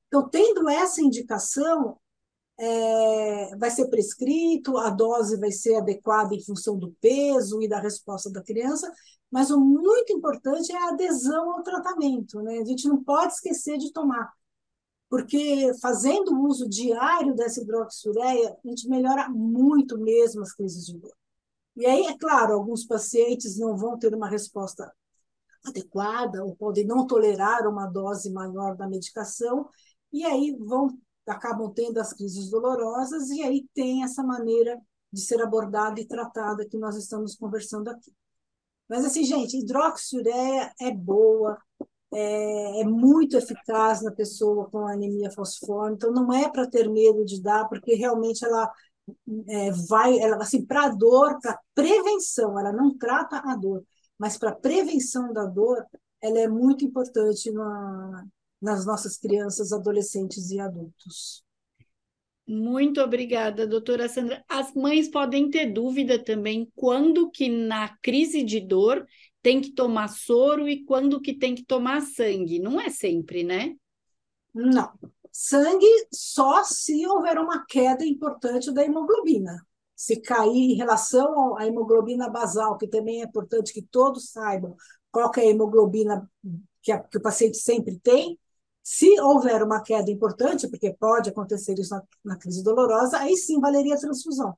Então, 0.08 0.28
tendo 0.28 0.68
essa 0.68 1.02
indicação, 1.02 1.98
é, 2.62 3.56
vai 3.58 3.72
ser 3.72 3.88
prescrito, 3.88 4.78
a 4.78 4.92
dose 4.92 5.40
vai 5.40 5.52
ser 5.52 5.78
adequada 5.78 6.36
em 6.36 6.44
função 6.44 6.78
do 6.78 6.92
peso 7.02 7.60
e 7.60 7.68
da 7.68 7.80
resposta 7.80 8.30
da 8.30 8.44
criança, 8.44 8.92
mas 9.32 9.50
o 9.50 9.60
muito 9.60 10.14
importante 10.14 10.72
é 10.72 10.78
a 10.78 10.90
adesão 10.90 11.54
ao 11.54 11.64
tratamento. 11.64 12.40
Né? 12.44 12.60
A 12.60 12.64
gente 12.64 12.88
não 12.88 13.04
pode 13.04 13.34
esquecer 13.34 13.80
de 13.80 13.92
tomar, 13.92 14.32
porque 15.10 15.72
fazendo 15.82 16.36
o 16.36 16.48
uso 16.48 16.70
diário 16.70 17.34
dessa 17.34 17.62
hidroxiureia, 17.62 18.56
a 18.64 18.68
gente 18.68 18.88
melhora 18.88 19.28
muito 19.28 19.98
mesmo 19.98 20.44
as 20.44 20.54
crises 20.54 20.86
de 20.86 21.00
dor. 21.00 21.16
E 21.76 21.86
aí, 21.88 22.06
é 22.06 22.18
claro, 22.18 22.54
alguns 22.54 22.86
pacientes 22.86 23.58
não 23.58 23.76
vão 23.76 23.98
ter 23.98 24.14
uma 24.14 24.30
resposta 24.30 24.94
adequada 25.66 26.44
ou 26.46 26.56
podem 26.56 26.86
não 26.86 27.08
tolerar 27.08 27.68
uma 27.68 27.88
dose 27.88 28.32
maior 28.32 28.76
da 28.76 28.88
medicação, 28.88 29.68
e 30.14 30.24
aí 30.26 30.56
vão 30.60 30.96
acabam 31.28 31.72
tendo 31.74 32.00
as 32.00 32.14
crises 32.14 32.50
dolorosas, 32.50 33.30
e 33.30 33.42
aí 33.44 33.66
tem 33.74 34.04
essa 34.04 34.24
maneira 34.24 34.80
de 35.12 35.22
ser 35.22 35.42
abordada 35.42 36.00
e 36.00 36.08
tratada 36.08 36.68
que 36.68 36.78
nós 36.78 36.96
estamos 36.96 37.36
conversando 37.36 37.90
aqui. 37.90 38.12
Mas, 38.88 39.06
assim, 39.06 39.24
gente, 39.24 39.58
hidroxiureia 39.58 40.74
é 40.80 40.92
boa, 40.92 41.58
é, 42.14 42.82
é, 42.82 42.84
muito 42.84 43.38
eficaz 43.38 44.02
na 44.02 44.12
pessoa 44.12 44.70
com 44.70 44.86
anemia 44.88 45.32
falciforme, 45.32 45.96
então 45.96 46.12
não 46.12 46.32
é 46.34 46.50
para 46.50 46.68
ter 46.68 46.90
medo 46.90 47.24
de 47.26 47.42
dar, 47.42 47.68
porque 47.70 47.96
realmente 47.96 48.44
ela 48.44 48.70
é, 49.48 49.72
vai, 49.88 50.20
ela, 50.20 50.38
assim, 50.38 50.66
para 50.66 50.86
a 50.86 50.90
dor, 50.90 51.40
para 51.42 51.60
prevenção, 51.74 52.60
ela 52.60 52.72
não 52.74 52.98
trata 52.98 53.42
a 53.46 53.56
dor, 53.56 53.84
mas 54.18 54.38
para 54.38 54.54
prevenção 54.54 55.32
da 55.34 55.46
dor, 55.46 55.86
ela 56.22 56.40
é 56.40 56.48
muito 56.48 56.86
importante 56.86 57.52
na, 57.52 58.26
nas 58.62 58.86
nossas 58.86 59.18
crianças, 59.18 59.72
adolescentes 59.72 60.52
e 60.52 60.60
adultos. 60.60 61.44
Muito 62.48 63.02
obrigada, 63.02 63.66
doutora 63.66 64.10
Sandra. 64.10 64.44
As 64.48 64.74
mães 64.74 65.10
podem 65.10 65.50
ter 65.50 65.68
dúvida 65.72 66.22
também 66.22 66.70
quando 66.76 67.30
que 67.32 67.50
na 67.50 67.96
crise 68.00 68.44
de 68.44 68.60
dor 68.60 69.06
tem 69.42 69.62
que 69.62 69.72
tomar 69.72 70.10
soro 70.10 70.68
e 70.68 70.84
quando 70.84 71.22
que 71.22 71.34
tem 71.34 71.56
que 71.56 71.64
tomar 71.64 72.02
sangue. 72.02 72.60
Não 72.60 72.80
é 72.80 72.90
sempre, 72.90 73.44
né? 73.44 73.76
Não. 74.54 74.92
Sangue 75.32 75.88
só 76.14 76.64
se 76.64 77.08
houver 77.08 77.40
uma 77.40 77.66
queda 77.66 78.06
importante 78.06 78.72
da 78.72 78.84
hemoglobina. 78.84 79.66
Se 79.96 80.20
cair 80.20 80.72
em 80.72 80.76
relação 80.76 81.58
à 81.58 81.66
hemoglobina 81.66 82.30
basal, 82.30 82.78
que 82.78 82.88
também 82.88 83.22
é 83.22 83.26
importante 83.26 83.72
que 83.72 83.82
todos 83.82 84.32
saibam 84.32 84.76
qual 85.12 85.32
é 85.38 85.42
a 85.42 85.46
hemoglobina 85.46 86.30
que, 86.82 86.92
a, 86.92 87.00
que 87.00 87.18
o 87.18 87.22
paciente 87.22 87.58
sempre 87.58 88.00
tem, 88.00 88.38
se 88.84 89.20
houver 89.20 89.64
uma 89.64 89.82
queda 89.82 90.10
importante, 90.12 90.68
porque 90.68 90.94
pode 90.94 91.30
acontecer 91.30 91.78
isso 91.78 91.94
na, 91.94 92.04
na 92.24 92.38
crise 92.38 92.64
dolorosa, 92.64 93.20
aí 93.20 93.36
sim 93.38 93.60
valeria 93.60 93.96
a 93.96 94.00
transfusão. 94.00 94.56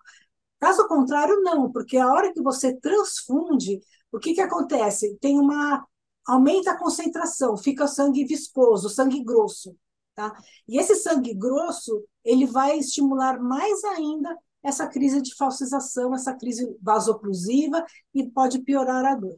Caso 0.60 0.88
contrário, 0.88 1.42
não, 1.42 1.72
porque 1.72 1.98
a 1.98 2.08
hora 2.08 2.34
que 2.34 2.42
você 2.42 2.74
transfunde, 2.74 3.82
o 4.12 4.20
que, 4.20 4.34
que 4.34 4.42
acontece? 4.42 5.18
Tem 5.20 5.38
uma. 5.38 5.86
aumenta 6.26 6.72
a 6.72 6.78
concentração, 6.78 7.58
fica 7.58 7.84
o 7.84 7.88
sangue 7.88 8.24
viscoso, 8.26 8.88
o 8.88 8.90
sangue 8.90 9.24
grosso. 9.24 9.76
Tá? 10.16 10.32
E 10.68 10.80
esse 10.80 10.96
sangue 10.96 11.34
grosso, 11.34 12.06
ele 12.24 12.46
vai 12.46 12.78
estimular 12.78 13.42
mais 13.42 13.84
ainda 13.84 14.38
essa 14.64 14.88
crise 14.88 15.22
de 15.22 15.36
falsização, 15.36 16.16
essa 16.16 16.34
crise 16.34 16.78
vasoclusiva 16.82 17.86
e 18.14 18.30
pode 18.30 18.60
piorar 18.60 19.04
a 19.04 19.16
dor. 19.16 19.36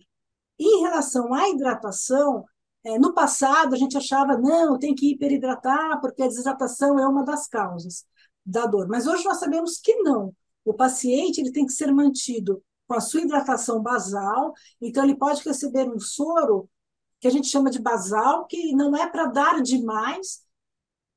Em 0.59 0.81
relação 0.81 1.33
à 1.33 1.49
hidratação, 1.49 2.45
é, 2.85 2.99
no 2.99 3.13
passado, 3.13 3.73
a 3.73 3.77
gente 3.77 3.97
achava, 3.97 4.37
não, 4.37 4.77
tem 4.77 4.93
que 4.93 5.11
hiperidratar, 5.11 5.99
porque 5.99 6.21
a 6.21 6.27
desidratação 6.27 6.99
é 6.99 7.07
uma 7.07 7.25
das 7.25 7.47
causas 7.47 8.05
da 8.45 8.67
dor. 8.67 8.87
Mas 8.87 9.07
hoje 9.07 9.23
nós 9.25 9.39
sabemos 9.39 9.79
que 9.79 9.95
não. 10.03 10.33
O 10.63 10.73
paciente 10.73 11.41
ele 11.41 11.51
tem 11.51 11.65
que 11.65 11.73
ser 11.73 11.91
mantido 11.91 12.61
com 12.87 12.93
a 12.93 13.01
sua 13.01 13.21
hidratação 13.21 13.81
basal, 13.81 14.53
então 14.79 15.03
ele 15.03 15.15
pode 15.17 15.43
receber 15.43 15.89
um 15.89 15.99
soro 15.99 16.69
que 17.19 17.27
a 17.27 17.31
gente 17.31 17.47
chama 17.47 17.71
de 17.71 17.79
basal, 17.79 18.45
que 18.45 18.75
não 18.75 18.95
é 18.95 19.09
para 19.09 19.25
dar 19.25 19.61
demais, 19.63 20.43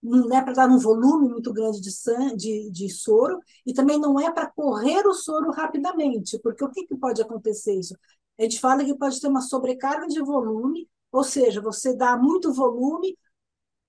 não 0.03 0.35
é 0.35 0.43
para 0.43 0.55
dar 0.55 0.69
um 0.71 0.79
volume 0.79 1.29
muito 1.29 1.53
grande 1.53 1.83
de, 1.83 1.93
sangue, 1.93 2.37
de, 2.37 2.71
de 2.71 2.89
soro, 2.89 3.39
e 3.67 3.75
também 3.75 3.99
não 3.99 4.19
é 4.19 4.33
para 4.33 4.47
correr 4.47 5.07
o 5.07 5.13
soro 5.13 5.51
rapidamente, 5.51 6.39
porque 6.43 6.65
o 6.65 6.71
que, 6.71 6.87
que 6.87 6.97
pode 6.97 7.21
acontecer 7.21 7.75
isso? 7.79 7.95
A 8.39 8.43
gente 8.45 8.59
fala 8.59 8.85
que 8.85 8.97
pode 8.97 9.21
ter 9.21 9.29
uma 9.29 9.43
sobrecarga 9.43 10.07
de 10.07 10.21
volume, 10.23 10.89
ou 11.13 11.25
seja, 11.25 11.61
você 11.61 11.95
dá 11.95 12.17
muito 12.17 12.53
volume, 12.53 13.17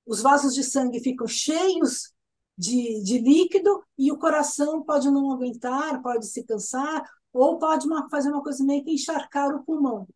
os 0.05 0.21
vasos 0.21 0.53
de 0.53 0.63
sangue 0.63 0.99
ficam 0.99 1.27
cheios 1.27 2.13
de, 2.57 3.01
de 3.03 3.19
líquido 3.19 3.83
e 3.97 4.11
o 4.11 4.17
coração 4.17 4.83
pode 4.83 5.09
não 5.09 5.31
aguentar, 5.31 6.01
pode 6.01 6.27
se 6.27 6.43
cansar, 6.43 7.03
ou 7.31 7.57
pode 7.59 7.85
uma, 7.85 8.09
fazer 8.09 8.29
uma 8.29 8.43
coisa 8.43 8.63
meio 8.63 8.83
que 8.83 8.91
encharcar 8.91 9.55
o 9.55 9.63
pulmão. 9.63 10.07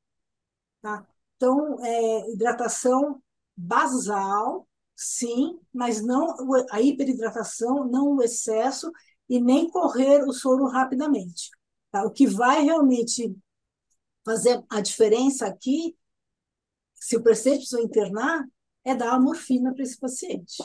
Tá? 0.82 1.06
Então, 1.36 1.78
é, 1.84 2.32
hidratação 2.32 3.22
basal, 3.56 4.68
sim, 4.96 5.60
mas 5.74 6.02
não 6.02 6.36
a 6.72 6.82
hiperidratação, 6.82 7.86
não 7.86 8.16
o 8.16 8.24
excesso 8.24 8.92
e 9.30 9.40
nem 9.40 9.70
correr 9.70 10.24
o 10.28 10.34
soro 10.34 10.66
rapidamente. 10.68 11.50
Tá? 11.92 12.04
O 12.04 12.12
que 12.12 12.26
vai 12.28 12.64
realmente 12.64 13.36
fazer 14.26 14.64
a 14.70 14.82
diferença 14.82 15.46
aqui 15.46 15.96
se 17.04 17.18
o 17.18 17.24
paciente 17.24 17.58
precisa 17.58 17.82
internar, 17.82 18.46
é 18.86 18.96
dar 18.96 19.14
a 19.14 19.20
morfina 19.20 19.74
para 19.74 19.84
esse 19.84 20.00
paciente. 20.00 20.64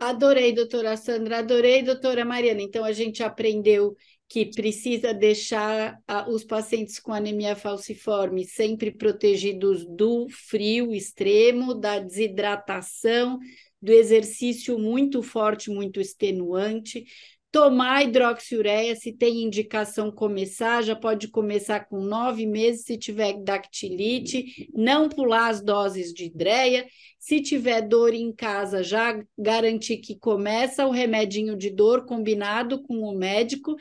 Adorei, 0.00 0.52
doutora 0.52 0.96
Sandra, 0.96 1.38
adorei, 1.38 1.82
doutora 1.82 2.24
Mariana. 2.24 2.60
Então, 2.60 2.84
a 2.84 2.90
gente 2.90 3.22
aprendeu 3.22 3.96
que 4.28 4.46
precisa 4.46 5.14
deixar 5.14 5.96
os 6.28 6.44
pacientes 6.44 6.98
com 6.98 7.12
anemia 7.12 7.54
falciforme 7.54 8.44
sempre 8.44 8.90
protegidos 8.90 9.86
do 9.86 10.26
frio 10.28 10.92
extremo, 10.92 11.72
da 11.72 12.00
desidratação, 12.00 13.38
do 13.80 13.92
exercício 13.92 14.76
muito 14.76 15.22
forte, 15.22 15.70
muito 15.70 16.00
extenuante, 16.00 17.04
tomar 17.50 18.04
hidroxiureia, 18.04 18.94
se 18.94 19.12
tem 19.12 19.42
indicação 19.42 20.10
começar, 20.10 20.82
já 20.82 20.94
pode 20.94 21.28
começar 21.28 21.80
com 21.88 22.00
nove 22.00 22.46
meses, 22.46 22.84
se 22.84 22.98
tiver 22.98 23.42
dactilite, 23.42 24.68
não 24.74 25.08
pular 25.08 25.48
as 25.48 25.62
doses 25.62 26.12
de 26.12 26.24
hidreia, 26.24 26.86
se 27.18 27.40
tiver 27.40 27.80
dor 27.82 28.12
em 28.14 28.32
casa, 28.32 28.82
já 28.82 29.18
garantir 29.36 29.98
que 29.98 30.18
começa 30.18 30.86
o 30.86 30.90
remedinho 30.90 31.56
de 31.56 31.70
dor 31.70 32.04
combinado 32.04 32.82
com 32.82 33.00
o 33.00 33.16
médico, 33.16 33.74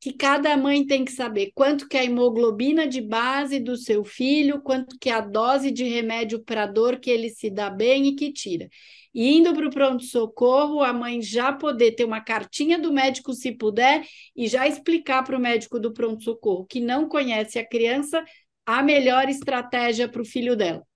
que 0.00 0.12
cada 0.12 0.56
mãe 0.56 0.86
tem 0.86 1.04
que 1.04 1.12
saber 1.12 1.50
quanto 1.54 1.88
que 1.88 1.96
é 1.96 2.00
a 2.00 2.04
hemoglobina 2.04 2.86
de 2.86 3.00
base 3.00 3.58
do 3.58 3.76
seu 3.76 4.04
filho, 4.04 4.62
quanto 4.62 4.96
que 4.98 5.10
é 5.10 5.14
a 5.14 5.20
dose 5.20 5.70
de 5.70 5.84
remédio 5.84 6.42
para 6.44 6.66
dor 6.66 6.98
que 7.00 7.10
ele 7.10 7.30
se 7.30 7.50
dá 7.50 7.68
bem 7.68 8.08
e 8.08 8.16
que 8.16 8.32
tira 8.32 8.68
indo 9.14 9.52
para 9.52 9.66
o 9.66 9.70
pronto-socorro, 9.70 10.82
a 10.82 10.92
mãe 10.92 11.20
já 11.20 11.52
poder 11.52 11.92
ter 11.92 12.04
uma 12.04 12.20
cartinha 12.20 12.78
do 12.78 12.92
médico, 12.92 13.32
se 13.32 13.52
puder, 13.52 14.04
e 14.36 14.46
já 14.46 14.66
explicar 14.68 15.24
para 15.24 15.36
o 15.36 15.40
médico 15.40 15.80
do 15.80 15.92
pronto-socorro 15.92 16.66
que 16.66 16.80
não 16.80 17.08
conhece 17.08 17.58
a 17.58 17.66
criança 17.66 18.24
a 18.66 18.82
melhor 18.82 19.28
estratégia 19.28 20.08
para 20.08 20.22
o 20.22 20.24
filho 20.24 20.54
dela. 20.54 20.87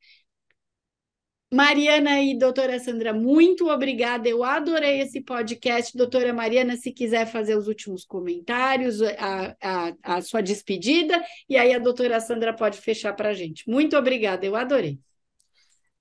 Mariana 1.53 2.23
e 2.23 2.35
doutora 2.35 2.79
Sandra, 2.79 3.13
muito 3.13 3.69
obrigada. 3.69 4.27
Eu 4.27 4.43
adorei 4.43 5.01
esse 5.03 5.21
podcast. 5.21 5.95
Doutora 5.95 6.33
Mariana, 6.33 6.79
se 6.79 6.91
quiser 6.91 7.27
fazer 7.27 7.55
os 7.55 7.69
últimos 7.69 8.07
comentários, 8.07 9.03
a, 9.03 9.55
a, 9.61 9.93
a 10.03 10.23
sua 10.23 10.41
despedida, 10.41 11.23
e 11.47 11.59
aí 11.59 11.75
a 11.75 11.79
doutora 11.79 12.19
Sandra 12.21 12.55
pode 12.55 12.79
fechar 12.79 13.13
para 13.13 13.29
a 13.29 13.35
gente. 13.35 13.69
Muito 13.69 13.95
obrigada, 13.99 14.47
eu 14.47 14.57
adorei. 14.57 14.99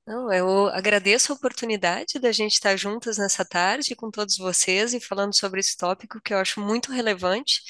Não, 0.08 0.32
eu 0.32 0.68
agradeço 0.70 1.34
a 1.34 1.36
oportunidade 1.36 2.18
da 2.18 2.32
gente 2.32 2.54
estar 2.54 2.78
juntas 2.78 3.18
nessa 3.18 3.44
tarde 3.44 3.94
com 3.94 4.10
todos 4.10 4.38
vocês 4.38 4.94
e 4.94 5.02
falando 5.02 5.36
sobre 5.38 5.60
esse 5.60 5.76
tópico 5.76 6.22
que 6.22 6.34
eu 6.34 6.38
acho 6.38 6.62
muito 6.62 6.94
relevante, 6.94 7.62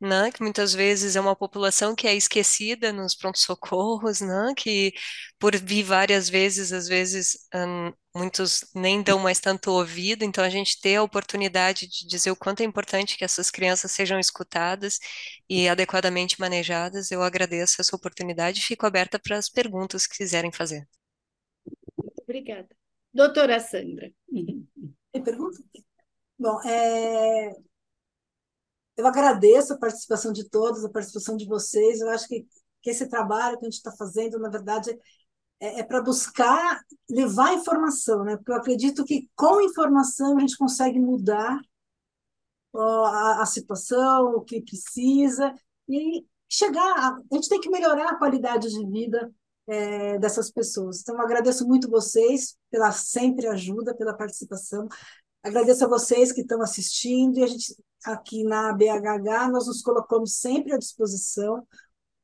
né? 0.00 0.30
Que 0.30 0.42
muitas 0.42 0.72
vezes 0.74 1.16
é 1.16 1.20
uma 1.20 1.36
população 1.36 1.94
que 1.94 2.06
é 2.06 2.14
esquecida 2.14 2.92
nos 2.92 3.14
pronto-socorros, 3.14 4.20
né? 4.20 4.52
Que 4.56 4.92
por 5.38 5.56
vir 5.56 5.82
várias 5.82 6.28
vezes, 6.28 6.72
às 6.72 6.88
vezes 6.88 7.38
hum, 7.54 7.92
muitos 8.14 8.64
nem 8.74 9.02
dão 9.02 9.18
mais 9.18 9.40
tanto 9.40 9.70
ouvido, 9.70 10.24
então 10.24 10.42
a 10.44 10.50
gente 10.50 10.80
ter 10.80 10.96
a 10.96 11.02
oportunidade 11.02 11.86
de 11.86 12.06
dizer 12.06 12.30
o 12.30 12.36
quanto 12.36 12.60
é 12.60 12.64
importante 12.64 13.16
que 13.16 13.24
essas 13.24 13.50
crianças 13.50 13.92
sejam 13.92 14.18
escutadas 14.18 14.98
e 15.48 15.68
adequadamente 15.68 16.40
manejadas, 16.40 17.10
eu 17.10 17.22
agradeço 17.22 17.80
essa 17.80 17.94
oportunidade 17.96 18.60
e 18.60 18.62
fico 18.62 18.86
aberta 18.86 19.18
para 19.18 19.36
as 19.36 19.48
perguntas 19.48 20.06
que 20.06 20.16
quiserem 20.18 20.52
fazer. 20.52 20.88
Obrigada. 22.22 22.68
Doutora 23.12 23.60
Sandra. 23.60 24.12
Tem 25.12 25.22
pergunta? 25.22 25.58
Bom, 26.38 26.60
é... 26.68 27.50
eu 28.96 29.06
agradeço 29.06 29.72
a 29.74 29.78
participação 29.78 30.32
de 30.32 30.48
todos, 30.48 30.84
a 30.84 30.88
participação 30.90 31.36
de 31.36 31.46
vocês. 31.46 32.00
Eu 32.00 32.10
acho 32.10 32.26
que, 32.28 32.46
que 32.82 32.90
esse 32.90 33.08
trabalho 33.08 33.58
que 33.58 33.66
a 33.66 33.68
gente 33.68 33.78
está 33.78 33.92
fazendo, 33.92 34.38
na 34.38 34.48
verdade, 34.48 34.96
é, 35.60 35.80
é 35.80 35.82
para 35.82 36.02
buscar 36.02 36.80
levar 37.08 37.54
informação, 37.54 38.24
né? 38.24 38.36
Porque 38.36 38.52
eu 38.52 38.56
acredito 38.56 39.04
que 39.04 39.28
com 39.34 39.60
informação 39.60 40.36
a 40.36 40.40
gente 40.40 40.56
consegue 40.56 40.98
mudar 40.98 41.60
ó, 42.72 43.04
a, 43.06 43.42
a 43.42 43.46
situação, 43.46 44.34
o 44.36 44.42
que 44.42 44.62
precisa, 44.62 45.54
e 45.88 46.24
chegar. 46.48 46.82
A, 46.98 47.16
a 47.16 47.34
gente 47.34 47.48
tem 47.48 47.60
que 47.60 47.70
melhorar 47.70 48.10
a 48.10 48.18
qualidade 48.18 48.68
de 48.68 48.86
vida 48.86 49.32
é, 49.66 50.18
dessas 50.18 50.50
pessoas. 50.50 51.00
Então, 51.00 51.20
agradeço 51.20 51.66
muito 51.66 51.90
vocês 51.90 52.56
pela 52.70 52.92
sempre 52.92 53.46
ajuda, 53.48 53.94
pela 53.94 54.16
participação. 54.16 54.88
Agradeço 55.46 55.84
a 55.84 55.88
vocês 55.88 56.32
que 56.32 56.40
estão 56.40 56.60
assistindo 56.60 57.38
e 57.38 57.44
a 57.44 57.46
gente 57.46 57.76
aqui 58.04 58.42
na 58.42 58.72
BHH 58.72 59.48
nós 59.48 59.68
nos 59.68 59.80
colocamos 59.80 60.38
sempre 60.38 60.72
à 60.72 60.76
disposição. 60.76 61.64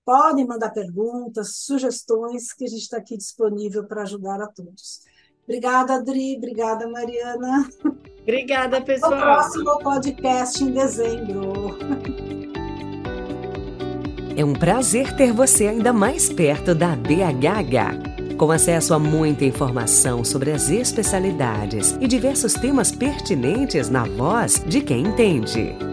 Podem 0.04 0.44
mandar 0.44 0.70
perguntas, 0.70 1.58
sugestões, 1.58 2.52
que 2.52 2.64
a 2.64 2.66
gente 2.66 2.82
está 2.82 2.96
aqui 2.96 3.16
disponível 3.16 3.86
para 3.86 4.02
ajudar 4.02 4.42
a 4.42 4.48
todos. 4.48 5.02
Obrigada, 5.44 5.94
Adri. 5.94 6.36
Obrigada, 6.36 6.88
Mariana. 6.88 7.70
Obrigada, 8.22 8.80
pessoal. 8.80 9.12
Até 9.12 9.22
o 9.22 9.22
próximo 9.22 9.78
podcast 9.78 10.64
em 10.64 10.72
dezembro. 10.72 11.78
É 14.36 14.44
um 14.44 14.52
prazer 14.52 15.16
ter 15.16 15.32
você 15.32 15.68
ainda 15.68 15.92
mais 15.92 16.28
perto 16.28 16.74
da 16.74 16.96
BHH. 16.96 18.11
Com 18.42 18.50
acesso 18.50 18.92
a 18.92 18.98
muita 18.98 19.44
informação 19.44 20.24
sobre 20.24 20.50
as 20.50 20.68
especialidades 20.68 21.96
e 22.00 22.08
diversos 22.08 22.54
temas 22.54 22.90
pertinentes 22.90 23.88
na 23.88 24.02
voz 24.02 24.60
de 24.66 24.80
quem 24.80 25.06
entende. 25.06 25.91